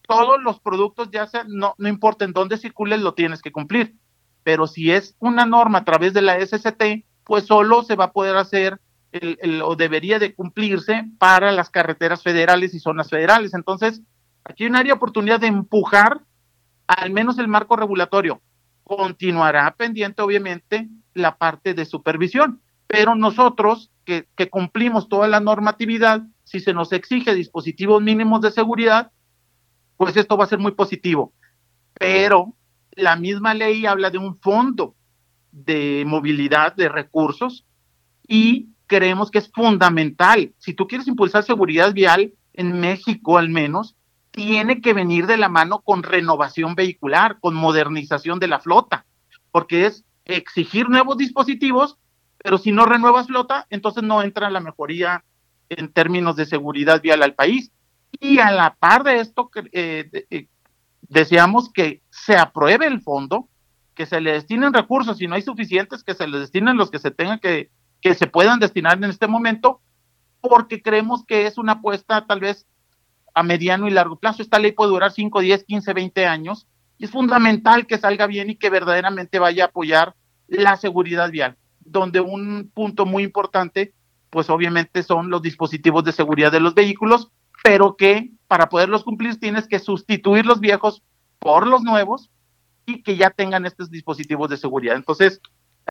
todos 0.07 0.43
los 0.43 0.61
productos, 0.61 1.11
ya 1.11 1.27
sean, 1.27 1.47
no, 1.49 1.75
no 1.79 1.89
importa 1.89 2.25
en 2.25 2.33
dónde 2.33 2.59
circulen, 2.59 3.05
lo 3.05 3.15
tienes 3.15 3.43
que 3.43 3.53
cumplir. 3.53 3.95
Pero 4.43 4.67
si 4.67 4.93
es 4.93 5.17
una 5.19 5.45
norma 5.45 5.79
a 5.79 5.85
través 5.85 6.15
de 6.15 6.23
la 6.23 6.39
SCT, 6.41 7.05
pues 7.25 7.47
solo 7.47 7.83
se 7.83 7.97
va 7.97 8.05
a 8.05 8.13
poder 8.13 8.37
hacer 8.37 8.81
el, 9.13 9.63
o 9.63 9.77
debería 9.77 10.19
de 10.19 10.35
cumplirse 10.35 11.05
para 11.19 11.53
las 11.53 11.71
carreteras 11.71 12.23
federales 12.23 12.75
y 12.75 12.81
zonas 12.81 13.09
federales. 13.09 13.55
Entonces, 13.55 14.03
aquí 14.45 14.65
hay 14.65 14.71
una 14.71 14.81
área 14.81 14.95
oportunidad 14.95 15.41
de 15.41 15.49
empujar 15.49 16.21
al 16.87 17.11
menos 17.11 17.39
el 17.39 17.49
marco 17.49 17.77
regulatorio. 17.77 18.41
Continuará 18.85 19.75
pendiente, 19.75 20.23
obviamente, 20.23 20.89
la 21.15 21.37
parte 21.37 21.75
de 21.75 21.85
supervisión, 21.85 22.61
pero 22.87 23.17
nosotros 23.17 23.91
que, 24.05 24.29
que 24.37 24.49
cumplimos 24.49 25.09
toda 25.09 25.27
la 25.27 25.41
normatividad, 25.41 26.23
si 26.45 26.61
se 26.61 26.73
nos 26.73 26.93
exige 26.93 27.35
dispositivos 27.35 28.01
mínimos 28.01 28.41
de 28.43 28.53
seguridad, 28.53 29.11
pues 29.97 30.17
esto 30.17 30.37
va 30.37 30.45
a 30.45 30.49
ser 30.49 30.59
muy 30.59 30.73
positivo. 30.73 31.33
Pero 31.95 32.55
la 32.93 33.17
misma 33.17 33.55
ley 33.55 33.87
habla 33.87 34.11
de 34.11 34.19
un 34.19 34.39
fondo 34.39 34.95
de 35.53 36.05
movilidad 36.07 36.75
de 36.75 36.89
recursos 36.89 37.65
y 38.27 38.69
creemos 38.87 39.31
que 39.31 39.39
es 39.39 39.51
fundamental. 39.51 40.53
Si 40.59 40.75
tú 40.75 40.87
quieres 40.87 41.09
impulsar 41.09 41.45
seguridad 41.45 41.93
vial 41.93 42.33
en 42.53 42.81
México 42.81 43.39
al 43.39 43.49
menos, 43.49 43.97
tiene 44.31 44.81
que 44.81 44.93
venir 44.93 45.27
de 45.27 45.39
la 45.39 45.49
mano 45.49 45.81
con 45.81 46.03
renovación 46.03 46.75
vehicular, 46.75 47.39
con 47.41 47.55
modernización 47.55 48.39
de 48.39 48.49
la 48.49 48.61
flota, 48.61 49.07
porque 49.51 49.87
es 49.87 50.05
exigir 50.27 50.91
nuevos 50.91 51.17
dispositivos, 51.17 51.97
pero 52.37 52.59
si 52.59 52.71
no 52.71 52.85
renuevas 52.85 53.29
flota, 53.29 53.67
entonces 53.71 54.03
no 54.03 54.23
entra 54.23 54.51
la 54.51 54.61
mejoría 54.61 55.25
en 55.69 55.91
términos 55.91 56.37
de 56.37 56.47
seguridad 56.47 57.01
vial 57.01 57.23
al 57.23 57.35
país. 57.35 57.73
Y 58.21 58.39
a 58.39 58.51
la 58.51 58.75
par 58.75 59.05
de 59.05 59.21
esto, 59.21 59.51
eh, 59.73 60.27
eh, 60.31 60.49
deseamos 61.03 61.71
que 61.73 62.03
se 62.11 62.37
apruebe 62.37 62.87
el 62.87 63.01
fondo, 63.01 63.49
que 63.95 64.07
se 64.07 64.21
le 64.21 64.33
destinen 64.33 64.73
recursos, 64.73 65.19
si 65.19 65.27
no 65.27 65.35
hay 65.35 65.43
suficientes, 65.43 66.05
que 66.05 66.15
se 66.15 66.27
les 66.27 66.41
destinen 66.41 66.77
los 66.77 66.91
que 66.91 66.99
se 66.99 67.11
tengan 67.11 67.39
que, 67.39 67.71
que 68.01 68.15
se 68.15 68.27
puedan 68.27 68.59
destinar 68.59 68.99
en 68.99 69.05
este 69.05 69.27
momento, 69.27 69.81
porque 70.41 70.83
creemos 70.83 71.25
que 71.25 71.47
es 71.47 71.59
una 71.59 71.73
apuesta 71.73 72.27
tal 72.27 72.41
vez 72.41 72.67
a 73.35 73.43
mediano 73.43 73.87
y 73.87 73.91
largo 73.91 74.17
plazo. 74.17 74.43
Esta 74.43 74.59
ley 74.59 74.73
puede 74.73 74.91
durar 74.91 75.13
5, 75.13 75.41
10, 75.41 75.65
15, 75.65 75.93
20 75.93 76.27
años 76.27 76.67
y 76.99 77.05
es 77.05 77.11
fundamental 77.11 77.87
que 77.87 77.99
salga 77.99 78.27
bien 78.27 78.51
y 78.51 78.57
que 78.57 78.71
verdaderamente 78.71 79.39
vaya 79.39 79.65
a 79.65 79.67
apoyar 79.69 80.15
la 80.49 80.77
seguridad 80.77 81.31
vial, 81.31 81.57
donde 81.81 82.21
un 82.21 82.71
punto 82.73 83.05
muy 83.05 83.25
importante, 83.25 83.93
pues 84.31 84.49
obviamente 84.49 85.03
son 85.03 85.29
los 85.31 85.43
dispositivos 85.43 86.05
de 86.05 86.13
seguridad 86.13 86.53
de 86.53 86.61
los 86.61 86.75
vehículos, 86.75 87.31
pero 87.67 87.97
que 87.97 88.31
para 88.47 88.69
poderlos 88.69 89.03
cumplir 89.03 89.41
tienes 89.41 89.67
que 89.67 89.81
sustituir 89.81 90.47
los 90.47 90.61
viejos 90.61 91.03
por 91.41 91.67
los 91.67 91.83
nuevos 91.83 92.31
y 92.87 93.03
que 93.03 93.17
ya 93.17 93.31
tengan 93.31 93.67
estos 93.67 93.91
dispositivos 93.91 94.49
de 94.49 94.57
seguridad. 94.57 94.95
Entonces, 94.95 95.41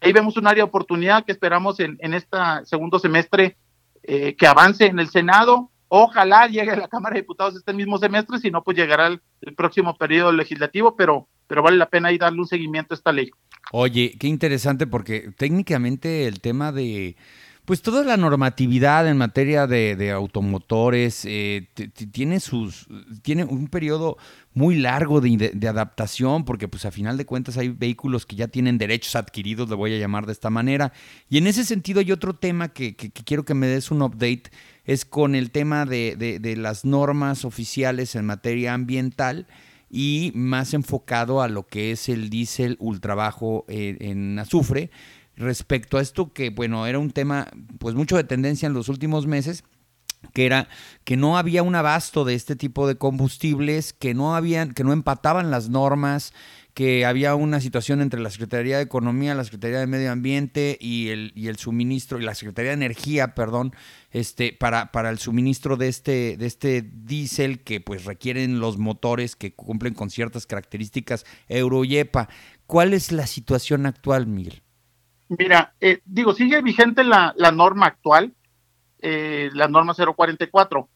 ahí 0.02 0.14
vemos 0.14 0.38
un 0.38 0.48
área 0.48 0.64
de 0.64 0.70
oportunidad 0.70 1.26
que 1.26 1.34
esperamos 1.34 1.82
en, 1.82 1.98
en 2.00 2.14
este 2.14 2.38
segundo 2.64 2.98
semestre 2.98 3.58
eh, 4.04 4.38
que 4.38 4.48
avance 4.48 4.86
en 4.86 5.00
el 5.00 5.10
Senado 5.10 5.70
Ojalá 5.88 6.48
llegue 6.48 6.72
a 6.72 6.76
la 6.76 6.88
Cámara 6.88 7.14
de 7.14 7.22
Diputados 7.22 7.56
este 7.56 7.72
mismo 7.72 7.98
semestre, 8.00 8.40
si 8.40 8.50
no, 8.50 8.64
pues 8.64 8.76
llegará 8.76 9.08
el, 9.08 9.22
próximo 9.56 9.96
periodo 9.96 10.32
legislativo, 10.32 10.96
pero, 10.96 11.28
pero 11.48 11.62
vale 11.62 11.78
la 11.78 11.90
pena 11.90 12.10
ahí 12.10 12.18
darle 12.18 12.40
un 12.40 12.48
seguimiento 12.48 12.94
a 12.94 12.98
esta 12.98 13.12
ley. 13.12 13.30
Oye, 13.72 14.16
qué 14.20 14.28
interesante, 14.28 14.88
porque 14.88 15.32
técnicamente 15.38 16.28
el 16.28 16.42
tema 16.42 16.72
de 16.72 17.16
pues 17.66 17.82
toda 17.82 18.04
la 18.04 18.16
normatividad 18.16 19.08
en 19.08 19.18
materia 19.18 19.68
de, 19.68 20.12
automotores 20.12 21.26
eh, 21.26 21.68
tiene 22.12 22.40
sus 22.40 22.88
tiene 23.24 23.44
un 23.44 23.68
periodo 23.68 24.18
muy 24.54 24.76
largo 24.76 25.20
de, 25.20 25.52
adaptación 25.68 26.46
porque 26.46 26.68
pues 26.68 26.86
a 26.86 26.92
final 26.92 27.18
de 27.18 27.26
cuentas 27.26 27.58
hay 27.58 27.70
vehículos 27.70 28.26
que 28.26 28.36
ya 28.36 28.48
tienen 28.48 28.78
derechos 28.78 29.16
adquiridos, 29.16 29.70
le 29.70 29.76
voy 29.76 29.94
a 29.94 29.98
llamar 29.98 30.26
de 30.26 30.32
esta 30.32 30.50
manera. 30.50 30.94
Y 31.30 31.40
en 31.40 31.48
ese 31.48 31.66
sentido 31.66 32.00
hay 32.00 32.12
otro 32.12 32.36
tema 32.36 32.70
que, 32.70 32.96
que 32.96 33.12
quiero 33.12 33.44
que 33.44 33.54
me 33.54 33.68
des 33.68 33.92
un 33.92 34.02
update, 34.02 34.52
es 34.86 35.04
con 35.04 35.36
el 35.36 35.52
tema 35.52 35.86
de, 35.86 36.56
las 36.58 36.86
normas 36.86 37.46
oficiales 37.46 38.16
en 38.16 38.26
materia 38.26 38.74
ambiental 38.74 39.48
y 39.90 40.32
más 40.36 40.74
enfocado 40.74 41.42
a 41.42 41.48
lo 41.48 41.68
que 41.68 41.92
es 41.92 42.10
el 42.10 42.30
diésel 42.30 42.78
ultrabajo 42.80 43.66
eh, 43.68 43.98
en 44.00 44.38
azufre 44.40 44.92
respecto 45.36 45.98
a 45.98 46.02
esto 46.02 46.34
que, 46.34 46.50
bueno, 46.50 46.88
era 46.88 47.00
un 47.00 47.12
tema 47.12 47.48
pues 47.80 47.96
mucho 47.96 48.18
de 48.18 48.24
tendencia 48.24 48.68
en 48.68 48.74
los 48.74 48.90
últimos 48.90 49.28
meses 49.28 49.64
que 50.34 50.46
era 50.46 50.68
que 51.04 51.18
no 51.18 51.38
había 51.38 51.64
un 51.64 51.76
abasto 51.76 52.26
de 52.26 52.36
este 52.36 52.56
tipo 52.56 52.88
de 52.88 52.96
combustibles, 52.96 53.94
que 53.94 54.14
no 54.14 54.36
habían, 54.36 54.74
que 54.74 54.84
no 54.84 54.94
empataban 54.94 55.52
las 55.52 55.70
normas, 55.70 56.34
que 56.74 57.06
había 57.06 57.36
una 57.36 57.62
situación 57.62 58.02
entre 58.02 58.20
la 58.20 58.30
Secretaría 58.30 58.78
de 58.78 58.84
Economía, 58.84 59.34
la 59.34 59.46
Secretaría 59.46 59.80
de 59.80 59.88
Medio 59.88 60.12
Ambiente 60.12 60.78
y 60.82 61.08
el, 61.08 61.32
y 61.34 61.48
el 61.48 61.56
suministro, 61.56 62.20
y 62.20 62.24
la 62.24 62.36
Secretaría 62.36 62.72
de 62.72 62.76
Energía, 62.76 63.34
perdón, 63.34 63.74
este, 64.12 64.52
para, 64.52 64.92
para 64.92 65.10
el 65.10 65.18
suministro 65.18 65.78
de 65.78 65.88
este, 65.88 66.36
de 66.38 66.46
este 66.46 66.82
diésel 66.82 67.64
que 67.64 67.80
pues 67.80 68.04
requieren 68.04 68.60
los 68.60 68.78
motores 68.78 69.38
que 69.38 69.54
cumplen 69.54 69.94
con 69.94 70.10
ciertas 70.10 70.46
características 70.48 71.26
Euro. 71.48 71.84
¿Cuál 72.68 72.94
es 72.94 73.12
la 73.14 73.28
situación 73.28 73.86
actual, 73.86 74.28
Miguel? 74.28 74.65
Mira, 75.28 75.74
eh, 75.80 76.02
digo, 76.06 76.34
sigue 76.34 76.62
vigente 76.62 77.04
la, 77.04 77.34
norma 77.52 77.88
actual, 77.88 78.34
eh, 79.00 79.50
la 79.54 79.68
norma 79.68 79.94
044. 79.94 80.88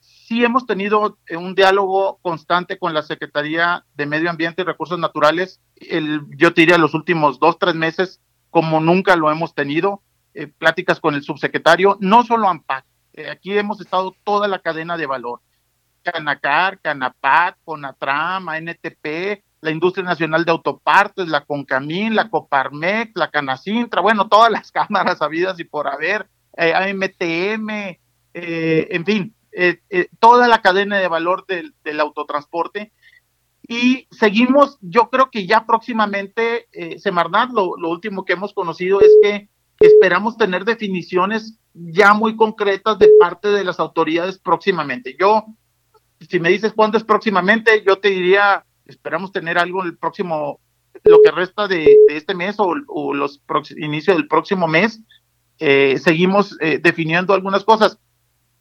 Sí 0.00 0.44
hemos 0.44 0.64
tenido 0.66 1.18
eh, 1.26 1.36
un 1.36 1.54
diálogo 1.54 2.18
constante 2.22 2.78
con 2.78 2.94
la 2.94 3.02
Secretaría 3.02 3.84
de 3.94 4.06
Medio 4.06 4.30
Ambiente 4.30 4.62
y 4.62 4.64
Recursos 4.64 4.98
Naturales, 4.98 5.60
el, 5.76 6.22
yo 6.36 6.54
te 6.54 6.62
diría 6.62 6.78
los 6.78 6.94
últimos 6.94 7.38
dos, 7.38 7.58
tres 7.58 7.74
meses, 7.74 8.20
como 8.50 8.80
nunca 8.80 9.16
lo 9.16 9.30
hemos 9.30 9.54
tenido, 9.54 10.02
pláticas 10.58 11.00
con 11.00 11.14
el 11.14 11.22
subsecretario, 11.22 11.98
no 12.00 12.22
solo 12.22 12.48
AMPAC, 12.48 12.84
aquí 13.32 13.58
hemos 13.58 13.80
estado 13.80 14.14
toda 14.24 14.46
la 14.46 14.60
cadena 14.60 14.96
de 14.96 15.06
valor, 15.06 15.40
Canacar, 16.02 16.80
Canapat, 16.80 17.56
Conatram, 17.64 18.48
ANTP, 18.48 19.42
la 19.60 19.70
Industria 19.70 20.04
Nacional 20.04 20.44
de 20.44 20.52
Autopartes, 20.52 21.28
la 21.28 21.44
Concamín, 21.44 22.14
la 22.14 22.30
Coparmex, 22.30 23.12
la 23.14 23.30
Canacintra, 23.30 24.00
bueno, 24.00 24.28
todas 24.28 24.50
las 24.50 24.72
cámaras 24.72 25.20
habidas 25.22 25.58
y 25.60 25.64
por 25.64 25.88
haber, 25.88 26.28
eh, 26.56 26.72
AMTM, 26.74 27.70
eh, 28.34 28.88
en 28.90 29.04
fin, 29.04 29.34
eh, 29.52 29.80
toda 30.18 30.48
la 30.48 30.62
cadena 30.62 30.98
de 30.98 31.08
valor 31.08 31.44
del, 31.46 32.00
autotransporte. 32.00 32.92
Y 33.68 34.08
seguimos, 34.10 34.78
yo 34.80 35.10
creo 35.10 35.30
que 35.30 35.46
ya 35.46 35.64
próximamente, 35.64 36.66
Semarnat, 36.98 37.50
lo, 37.50 37.76
lo 37.76 37.90
último 37.90 38.24
que 38.24 38.32
hemos 38.32 38.52
conocido 38.52 39.00
es 39.00 39.16
que 39.22 39.48
esperamos 39.78 40.36
tener 40.36 40.64
definiciones 40.64 41.60
ya 41.72 42.12
muy 42.14 42.34
concretas 42.34 42.98
de 42.98 43.08
parte 43.20 43.48
de 43.48 43.62
las 43.62 43.78
autoridades 43.78 44.38
próximamente. 44.38 45.16
Yo, 45.18 45.44
si 46.28 46.40
me 46.40 46.48
dices 46.48 46.72
cuándo 46.72 46.98
es 46.98 47.04
próximamente, 47.04 47.84
yo 47.86 47.98
te 47.98 48.08
diría 48.10 48.64
esperamos 48.90 49.32
tener 49.32 49.58
algo 49.58 49.82
el 49.82 49.96
próximo, 49.96 50.60
lo 51.04 51.18
que 51.24 51.30
resta 51.30 51.68
de, 51.68 51.96
este 52.08 52.34
mes 52.34 52.56
o, 52.58 52.74
los 53.14 53.40
inicios 53.76 54.16
del 54.16 54.28
próximo 54.28 54.66
mes. 54.66 55.00
Eh, 55.58 55.98
seguimos 55.98 56.56
eh, 56.60 56.78
definiendo 56.82 57.34
algunas 57.34 57.64
cosas. 57.64 57.98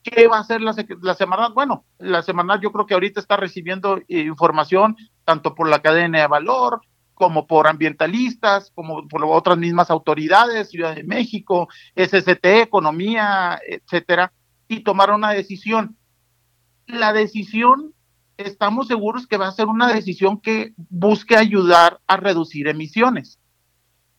¿Qué 0.04 0.28
va 0.28 0.38
a 0.38 0.42
hacer 0.42 0.62
la, 0.62 0.74
la? 1.02 1.50
Bueno, 1.54 1.86
la 1.98 2.24
semana 2.24 2.60
yo 2.62 2.72
creo 2.72 2.86
que 2.86 2.94
ahorita 2.94 3.20
está 3.20 3.36
recibiendo 3.36 3.98
eh, 3.98 4.20
información 4.20 4.96
tanto 5.26 5.54
por 5.56 5.70
la 5.70 5.82
cadena 5.82 6.22
de 6.22 6.28
valor 6.28 6.82
como 7.14 7.48
por 7.48 7.68
ambientalistas, 7.68 8.72
como 8.74 9.06
por 9.10 9.26
otras 9.26 9.58
mismas 9.58 9.92
autoridades, 9.92 10.70
Ciudad 10.70 10.96
de 10.96 11.04
México, 11.04 11.68
SST, 11.94 12.46
Economía, 12.46 13.60
etcétera, 13.68 14.32
y 14.70 14.82
tomar 14.82 15.12
una 15.12 15.32
decisión. 15.32 15.98
La 16.88 17.12
decisión 17.12 17.94
estamos 18.48 18.88
seguros 18.88 19.28
que 19.28 19.38
va 19.38 19.48
a 19.48 19.52
ser 19.52 19.68
una 19.68 19.92
decisión 19.92 20.40
que 20.40 20.74
busque 20.78 21.36
ayudar 21.36 22.00
a 22.08 22.18
reducir 22.18 22.68
emisiones. 22.68 23.40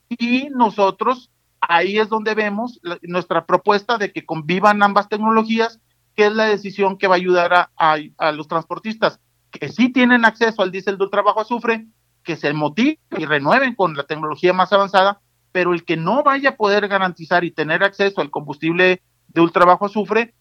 Y 0.08 0.48
nosotros 0.50 1.30
ahí 1.60 1.98
es 1.98 2.08
donde 2.08 2.34
vemos 2.34 2.80
nuestra 3.02 3.46
propuesta 3.46 3.98
de 3.98 4.12
que 4.12 4.24
convivan 4.24 4.82
ambas 4.82 5.08
tecnologías, 5.08 5.80
que 6.14 6.26
es 6.26 6.32
la 6.32 6.44
decisión 6.44 6.98
que 6.98 7.06
va 7.06 7.14
a 7.14 7.18
ayudar 7.18 7.70
a, 7.76 8.32
los 8.32 8.48
transportistas 8.48 9.20
que 9.50 9.68
sí 9.68 9.88
tienen 9.88 10.24
acceso 10.24 10.62
al 10.62 10.70
diésel 10.70 10.96
de 10.96 11.08
trabajo 11.08 11.40
azufre, 11.40 11.88
que 12.22 12.36
se 12.36 12.52
motiven 12.52 12.98
y 13.18 13.24
renueven 13.24 13.74
con 13.74 13.96
la 13.96 14.04
tecnología 14.04 14.52
más 14.52 14.72
avanzada, 14.72 15.20
pero 15.50 15.74
el 15.74 15.84
que 15.84 15.96
no 15.96 16.22
vaya 16.22 16.50
a 16.50 16.56
poder 16.56 16.86
garantizar 16.86 17.42
y 17.42 17.50
tener 17.50 17.82
acceso 17.82 18.20
al 18.20 18.30
combustible 18.30 19.02
de 19.26 19.40
ultra 19.40 19.64
bajo 19.64 19.86
azufre, 19.86 20.34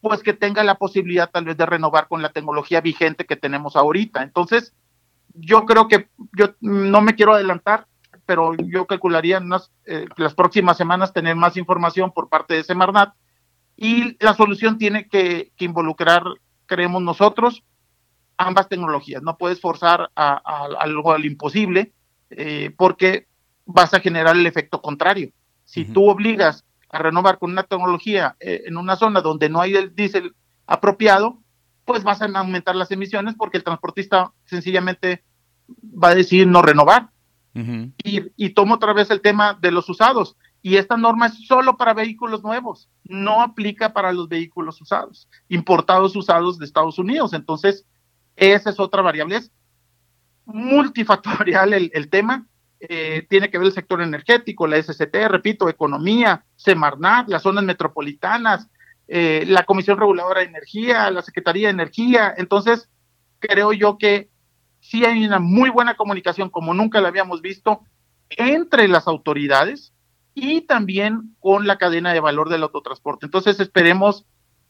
pues 0.00 0.22
que 0.22 0.32
tenga 0.32 0.64
la 0.64 0.76
posibilidad 0.76 1.30
tal 1.30 1.44
vez 1.44 1.56
de 1.56 1.66
renovar 1.66 2.08
con 2.08 2.22
la 2.22 2.32
tecnología 2.32 2.80
vigente 2.80 3.26
que 3.26 3.36
tenemos 3.36 3.76
ahorita. 3.76 4.22
Entonces, 4.22 4.72
yo 5.34 5.66
creo 5.66 5.88
que 5.88 6.08
yo 6.36 6.54
no 6.60 7.00
me 7.00 7.14
quiero 7.14 7.34
adelantar, 7.34 7.86
pero 8.26 8.54
yo 8.54 8.86
calcularía 8.86 9.38
en 9.38 9.50
eh, 9.86 10.06
las 10.16 10.34
próximas 10.34 10.76
semanas 10.76 11.12
tener 11.12 11.36
más 11.36 11.56
información 11.56 12.12
por 12.12 12.28
parte 12.28 12.54
de 12.54 12.64
Semarnat 12.64 13.12
y 13.76 14.16
la 14.24 14.34
solución 14.34 14.78
tiene 14.78 15.08
que, 15.08 15.52
involucrar, 15.58 16.22
creemos 16.66 17.02
nosotros, 17.02 17.64
ambas 18.36 18.68
tecnologías. 18.68 19.22
No 19.22 19.36
puedes 19.36 19.60
forzar 19.60 20.10
a, 20.14 20.66
algo 20.78 21.12
al 21.12 21.24
imposible 21.24 21.92
eh, 22.30 22.74
porque 22.76 23.26
vas 23.64 23.92
a 23.94 24.00
generar 24.00 24.36
el 24.36 24.46
efecto 24.46 24.80
contrario. 24.80 25.30
Si 25.64 25.84
tú 25.84 26.08
obligas 26.08 26.64
a 26.90 26.98
renovar 26.98 27.38
con 27.38 27.52
una 27.52 27.62
tecnología 27.62 28.36
eh, 28.40 28.62
en 28.66 28.76
una 28.76 28.96
zona 28.96 29.20
donde 29.20 29.48
no 29.48 29.60
hay 29.60 29.74
el 29.74 29.94
diésel 29.94 30.34
apropiado, 30.66 31.38
pues 31.84 32.02
vas 32.02 32.22
a 32.22 32.26
aumentar 32.26 32.76
las 32.76 32.90
emisiones 32.90 33.34
porque 33.36 33.58
el 33.58 33.64
transportista 33.64 34.32
sencillamente 34.44 35.24
va 35.82 36.08
a 36.08 36.14
decidir 36.14 36.46
no 36.46 36.62
renovar. 36.62 37.10
y, 37.52 38.22
y 38.36 38.50
tomo 38.50 38.74
otra 38.74 38.92
vez 38.92 39.10
el 39.10 39.20
tema 39.20 39.58
de 39.60 39.72
los 39.72 39.88
usados. 39.88 40.36
Y 40.62 40.76
esta 40.76 40.96
norma 40.96 41.26
es 41.26 41.46
solo 41.46 41.76
para 41.76 41.94
vehículos 41.94 42.42
nuevos, 42.42 42.88
no 43.04 43.40
aplica 43.40 43.92
para 43.92 44.12
los 44.12 44.28
vehículos 44.28 44.80
usados, 44.80 45.26
importados 45.48 46.14
usados 46.14 46.58
de 46.58 46.66
Estados 46.66 46.98
Unidos. 46.98 47.32
Entonces, 47.32 47.86
esa 48.36 48.70
es 48.70 48.78
otra 48.78 49.02
variable. 49.02 49.36
Es 49.36 49.50
multifactorial 50.44 51.72
el, 51.72 51.90
el 51.94 52.08
tema 52.08 52.46
eh, 52.80 53.26
tiene 53.28 53.50
que 53.50 53.58
ver 53.58 53.66
el 53.66 53.72
sector 53.72 54.00
energético, 54.00 54.66
la 54.66 54.82
SCT, 54.82 55.14
repito, 55.28 55.68
economía, 55.68 56.44
Semarnat, 56.56 57.28
las 57.28 57.42
zonas 57.42 57.62
metropolitanas, 57.62 58.68
eh, 59.06 59.44
la 59.46 59.64
Comisión 59.64 59.98
Reguladora 59.98 60.40
de 60.40 60.46
Energía, 60.46 61.10
la 61.10 61.20
Secretaría 61.20 61.68
de 61.68 61.72
Energía. 61.72 62.34
Entonces, 62.36 62.88
creo 63.38 63.74
yo 63.74 63.98
que 63.98 64.30
sí 64.80 65.04
hay 65.04 65.26
una 65.26 65.38
muy 65.38 65.68
buena 65.68 65.94
comunicación, 65.94 66.48
como 66.48 66.72
nunca 66.72 67.02
la 67.02 67.08
habíamos 67.08 67.42
visto, 67.42 67.82
entre 68.30 68.88
las 68.88 69.06
autoridades 69.06 69.92
y 70.32 70.62
también 70.62 71.36
con 71.38 71.66
la 71.66 71.76
cadena 71.76 72.14
de 72.14 72.20
valor 72.20 72.48
del 72.48 72.62
autotransporte. 72.62 73.26
Entonces, 73.26 73.60
esperemos 73.60 74.24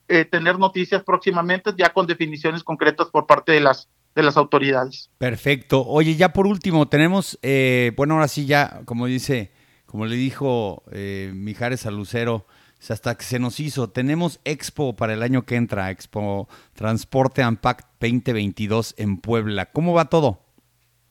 eh, 0.09 0.25
tener 0.25 0.59
noticias 0.59 1.05
próximamente 1.05 1.73
ya 1.77 1.93
con 1.93 2.09
definiciones 2.09 2.65
concretas 2.65 3.09
por 3.11 3.29
parte 3.29 3.53
de 3.53 3.61
las 3.61 3.89
de 4.15 4.23
las 4.23 4.37
autoridades. 4.37 5.11
Perfecto. 5.19 5.87
Oye, 5.87 6.17
ya 6.17 6.33
por 6.33 6.47
último, 6.47 6.89
tenemos, 6.89 7.39
eh, 7.43 7.93
bueno, 7.97 8.15
ahora 8.15 8.29
sí 8.29 8.47
ya, 8.47 8.83
como 8.85 9.07
dice, 9.07 9.53
como 9.87 10.07
le 10.07 10.17
dijo 10.17 10.83
eh, 10.93 11.33
Mijares 11.35 11.87
a 11.87 11.91
Lucero, 11.91 12.47
hasta 12.89 13.15
que 13.15 13.25
se 13.25 13.39
nos 13.39 13.61
hizo, 13.61 13.91
tenemos 13.91 14.41
Expo 14.45 14.97
para 14.97 15.13
el 15.13 15.23
año 15.23 15.43
que 15.43 15.57
entra, 15.57 15.91
Expo 15.91 16.49
Transporte 16.73 17.43
Ampact 17.43 17.87
2022 18.01 18.95
en 18.97 19.19
Puebla. 19.19 19.67
¿Cómo 19.67 19.93
va 19.93 20.07
todo? 20.07 20.41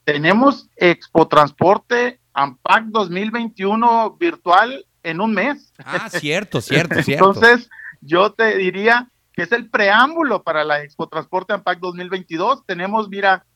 Tenemos 0.04 0.68
Expo 0.76 1.28
Transporte 1.28 2.18
Ampact 2.32 2.86
2021 2.86 4.16
virtual 4.18 4.84
en 5.02 5.20
un 5.20 5.32
mes. 5.32 5.72
Ah, 5.78 6.08
cierto, 6.10 6.60
cierto, 6.60 7.02
cierto. 7.02 7.32
Entonces, 7.34 7.70
yo 8.00 8.32
te 8.32 8.56
diría 8.56 9.08
que 9.32 9.42
es 9.42 9.52
el 9.52 9.70
preámbulo 9.70 10.42
para 10.42 10.64
la 10.64 10.82
Expo 10.82 11.08
Transporte 11.08 11.52
AMPAC 11.52 11.78
2022. 11.80 12.64
Tenemos, 12.66 13.08
mira, 13.08 13.46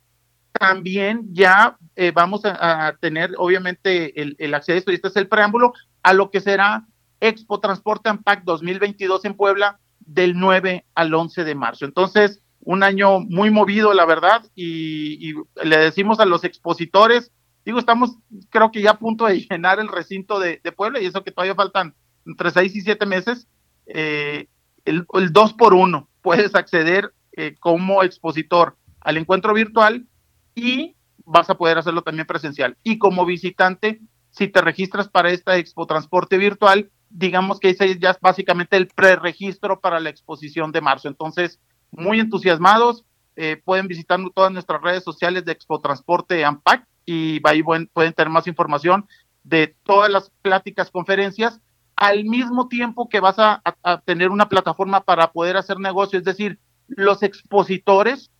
también 0.53 1.29
ya 1.33 1.77
eh, 1.97 2.13
vamos 2.13 2.43
a, 2.45 2.97
tener 3.01 3.35
obviamente 3.37 4.21
el, 4.21 4.37
el, 4.39 4.55
acceso, 4.55 4.91
y 4.91 4.95
este 4.95 5.09
es 5.09 5.17
el 5.17 5.29
preámbulo, 5.29 5.75
a 6.03 6.15
lo 6.15 6.31
que 6.31 6.41
será 6.41 6.87
Expo 7.21 7.61
Transporte 7.61 8.09
Ampac 8.09 8.45
2022 8.45 9.25
en 9.25 9.35
Puebla 9.35 9.79
del 10.01 10.39
9 10.39 10.87
al 10.95 11.15
11 11.15 11.45
de 11.45 11.55
marzo. 11.55 11.85
Entonces, 11.85 12.41
un 12.61 12.83
año 12.83 13.21
muy 13.21 13.51
movido, 13.51 13.93
la 13.93 14.07
verdad, 14.07 14.45
y, 14.55 15.35
le 15.63 15.77
decimos 15.77 16.21
a 16.21 16.27
los 16.27 16.45
expositores, 16.45 17.31
digo, 17.65 17.79
estamos 17.79 18.17
creo 18.51 18.71
que 18.71 18.83
ya 18.83 18.93
a 18.93 18.99
punto 18.99 19.27
de 19.27 19.41
llenar 19.51 19.79
el 19.79 19.89
recinto 19.89 20.39
de, 20.39 20.61
de 20.63 20.73
Puebla 20.73 21.01
y 21.01 21.07
eso 21.07 21.23
que 21.23 21.31
todavía 21.31 21.55
faltan 21.55 21.95
entre 22.27 22.51
seis 22.51 22.75
y 22.75 22.81
siete 22.81 23.07
meses, 23.07 23.49
eh, 23.87 24.49
el, 24.85 25.07
el, 25.15 25.33
dos 25.33 25.53
por 25.53 25.75
uno. 25.75 26.09
Puedes 26.23 26.55
acceder 26.55 27.13
eh, 27.33 27.57
como 27.59 28.03
expositor 28.03 28.77
al 29.01 29.17
encuentro 29.17 29.55
virtual 29.55 30.07
y 30.55 30.97
vas 31.25 31.51
a 31.51 31.57
poder 31.57 31.79
hacerlo 31.79 32.03
también 32.03 32.27
presencial. 32.27 32.77
Y 32.83 32.99
como 32.99 33.25
visitante, 33.25 34.01
si 34.31 34.49
te 34.49 34.61
registras 34.61 35.09
para 35.09 35.31
esta 35.31 35.57
Expo 35.57 35.87
Transporte 35.87 36.39
Virtual, 36.39 36.91
digamos 37.11 37.61
que 37.61 37.71
ese 37.71 37.99
ya 37.99 38.11
es 38.11 38.21
básicamente 38.21 38.77
el 38.77 38.89
preregistro 38.89 39.81
para 39.81 40.01
la 40.01 40.11
exposición 40.11 40.73
de 40.73 40.81
marzo. 40.81 41.09
Entonces, 41.09 41.61
muy 41.91 42.21
entusiasmados, 42.21 43.05
eh, 43.37 43.61
pueden 43.65 43.89
visitar 43.89 44.21
todas 44.35 44.53
nuestras 44.53 44.81
redes 44.83 45.05
sociales 45.05 45.45
de 45.45 45.53
Expo 45.53 45.81
Transporte 45.81 46.45
AMPAC 46.45 46.87
y 47.07 47.41
pueden 47.41 47.89
tener 48.15 48.31
más 48.31 48.47
información 48.47 49.07
de 49.43 49.77
todas 49.85 50.11
las 50.11 50.31
pláticas, 50.43 50.91
conferencias 50.91 51.61
al 51.97 52.25
mismo 52.25 52.69
tiempo 52.69 53.09
que 53.09 53.21
vas 53.21 53.37
a, 53.39 53.63
tener 54.05 54.31
una 54.31 54.49
plataforma 54.49 55.01
para 55.03 55.33
poder 55.33 55.57
hacer 55.57 55.79
negocio, 55.79 56.19
es 56.19 56.25
decir, 56.25 56.59
los 56.89 57.23
expositores 57.23 58.31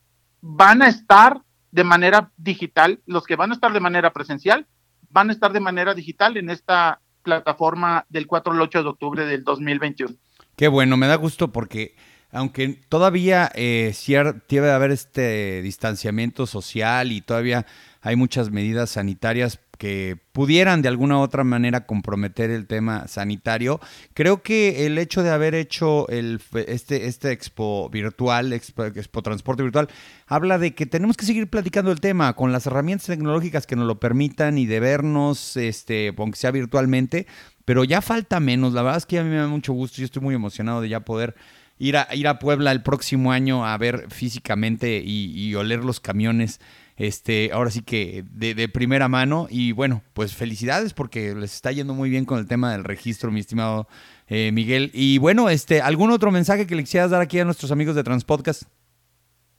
van 0.41 0.83
a 0.83 0.89
estar 0.89 1.41
de 1.71 1.85
manera 1.85 2.31
digital, 2.37 3.01
los 3.07 3.25
que 3.25 3.37
van 3.37 3.51
a 3.51 3.55
estar 3.55 3.73
de 3.73 3.81
manera 3.81 4.13
presencial, 4.13 4.67
van 5.11 5.31
a 5.31 5.33
estar 5.33 5.53
de 5.53 5.61
manera 5.61 5.95
digital 5.95 6.37
en 6.37 6.51
esta 6.51 7.01
plataforma 7.23 8.05
del 8.09 8.27
4 8.27 8.53
al 8.53 8.61
8 8.61 8.83
de 8.83 8.89
octubre 8.89 9.27
del 9.27 9.45
2021. 9.45 10.15
Qué 10.57 10.69
bueno, 10.69 10.97
me 10.97 11.07
da 11.07 11.17
gusto 11.17 11.51
porque 11.53 11.97
aunque 12.31 12.81
todavía 12.89 13.51
eh, 13.55 13.95
debe 14.49 14.73
haber 14.73 14.91
este 14.91 15.63
distanciamiento 15.63 16.47
social 16.47 17.13
y 17.13 17.21
todavía 17.21 17.65
hay 18.03 18.17
muchas 18.17 18.51
medidas 18.51 18.91
sanitarias 18.91 19.61
que 19.85 20.17
pudieran 20.33 20.81
de 20.81 20.89
alguna 20.89 21.19
u 21.19 21.21
otra 21.21 21.45
manera 21.45 21.85
comprometer 21.85 22.49
el 22.49 22.67
tema 22.67 23.07
sanitario. 23.07 23.81
Creo 24.15 24.43
que 24.43 24.87
el 24.87 24.97
hecho 24.97 25.23
de 25.23 25.29
haber 25.29 25.55
hecho 25.55 26.09
este, 26.09 27.07
este 27.07 27.33
expo 27.33 27.91
virtual, 27.91 28.55
expo, 28.55 28.91
transporte 29.21 29.63
virtual, 29.63 29.91
habla 30.27 30.57
de 30.57 30.75
que 30.75 30.87
tenemos 30.87 31.19
que 31.19 31.27
seguir 31.27 31.51
platicando 31.51 31.93
el 31.93 32.01
tema 32.01 32.33
con 32.33 32.51
las 32.51 32.65
herramientas 32.65 33.09
tecnológicas 33.09 33.67
que 33.67 33.77
nos 33.77 33.87
lo 33.87 34.01
permitan 34.01 34.57
y 34.57 34.65
de 34.65 34.81
vernos, 34.81 35.59
este, 35.59 36.15
aunque 36.17 36.39
sea 36.39 36.51
virtualmente, 36.51 37.27
pero 37.67 37.85
ya 37.85 38.01
falta 38.01 38.41
menos. 38.41 38.73
La 38.73 38.81
verdad 38.81 38.97
es 38.97 39.05
que 39.05 39.19
a 39.19 39.23
mí 39.23 39.29
me 39.29 39.37
da 39.37 39.49
mucho 39.49 39.75
gusto, 39.75 39.99
yo 39.99 40.07
estoy 40.07 40.23
muy 40.23 40.35
emocionado 40.35 40.81
de 40.81 40.89
ya 40.89 41.01
poder 41.01 41.35
ir 41.77 41.99
a, 41.99 42.09
ir 42.15 42.27
a 42.27 42.39
Puebla 42.39 42.73
el 42.73 42.83
próximo 42.83 43.33
año 43.33 43.67
a 43.67 43.77
ver 43.77 44.07
físicamente 44.09 45.03
y 45.05 45.55
oler 45.57 45.85
los 45.85 46.01
camiones 46.01 46.59
este, 46.97 47.51
ahora 47.53 47.71
sí 47.71 47.83
que 47.83 48.25
de, 48.31 48.69
primera 48.69 49.09
mano. 49.09 49.47
Y 49.51 49.73
bueno, 49.73 50.03
pues 50.13 50.35
felicidades 50.35 50.95
porque 50.95 51.35
les 51.35 51.55
está 51.55 51.73
yendo 51.73 51.95
muy 51.95 52.11
bien 52.11 52.25
con 52.25 52.39
el 52.39 52.47
tema 52.47 52.73
del 52.73 52.85
registro, 52.85 53.31
mi 53.31 53.41
estimado 53.41 53.89
eh, 54.29 54.53
Miguel. 54.53 54.91
Y 54.93 55.19
bueno, 55.19 55.49
este, 55.49 55.81
¿algún 55.81 56.11
otro 56.11 56.31
mensaje 56.31 56.67
que 56.67 56.77
le 56.77 56.85
quisieras 56.85 57.11
dar 57.11 57.21
aquí 57.21 57.39
a 57.39 57.45
nuestros 57.45 57.73
amigos 57.73 57.97
de 57.97 58.05
Transpodcast? 58.05 58.65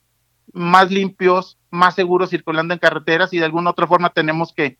más 0.53 0.91
limpios, 0.91 1.57
más 1.69 1.95
seguros 1.95 2.29
circulando 2.29 2.73
en 2.73 2.79
carreteras 2.79 3.33
y 3.33 3.39
de 3.39 3.45
alguna 3.45 3.71
otra 3.71 3.87
forma 3.87 4.09
tenemos 4.09 4.53
que 4.53 4.77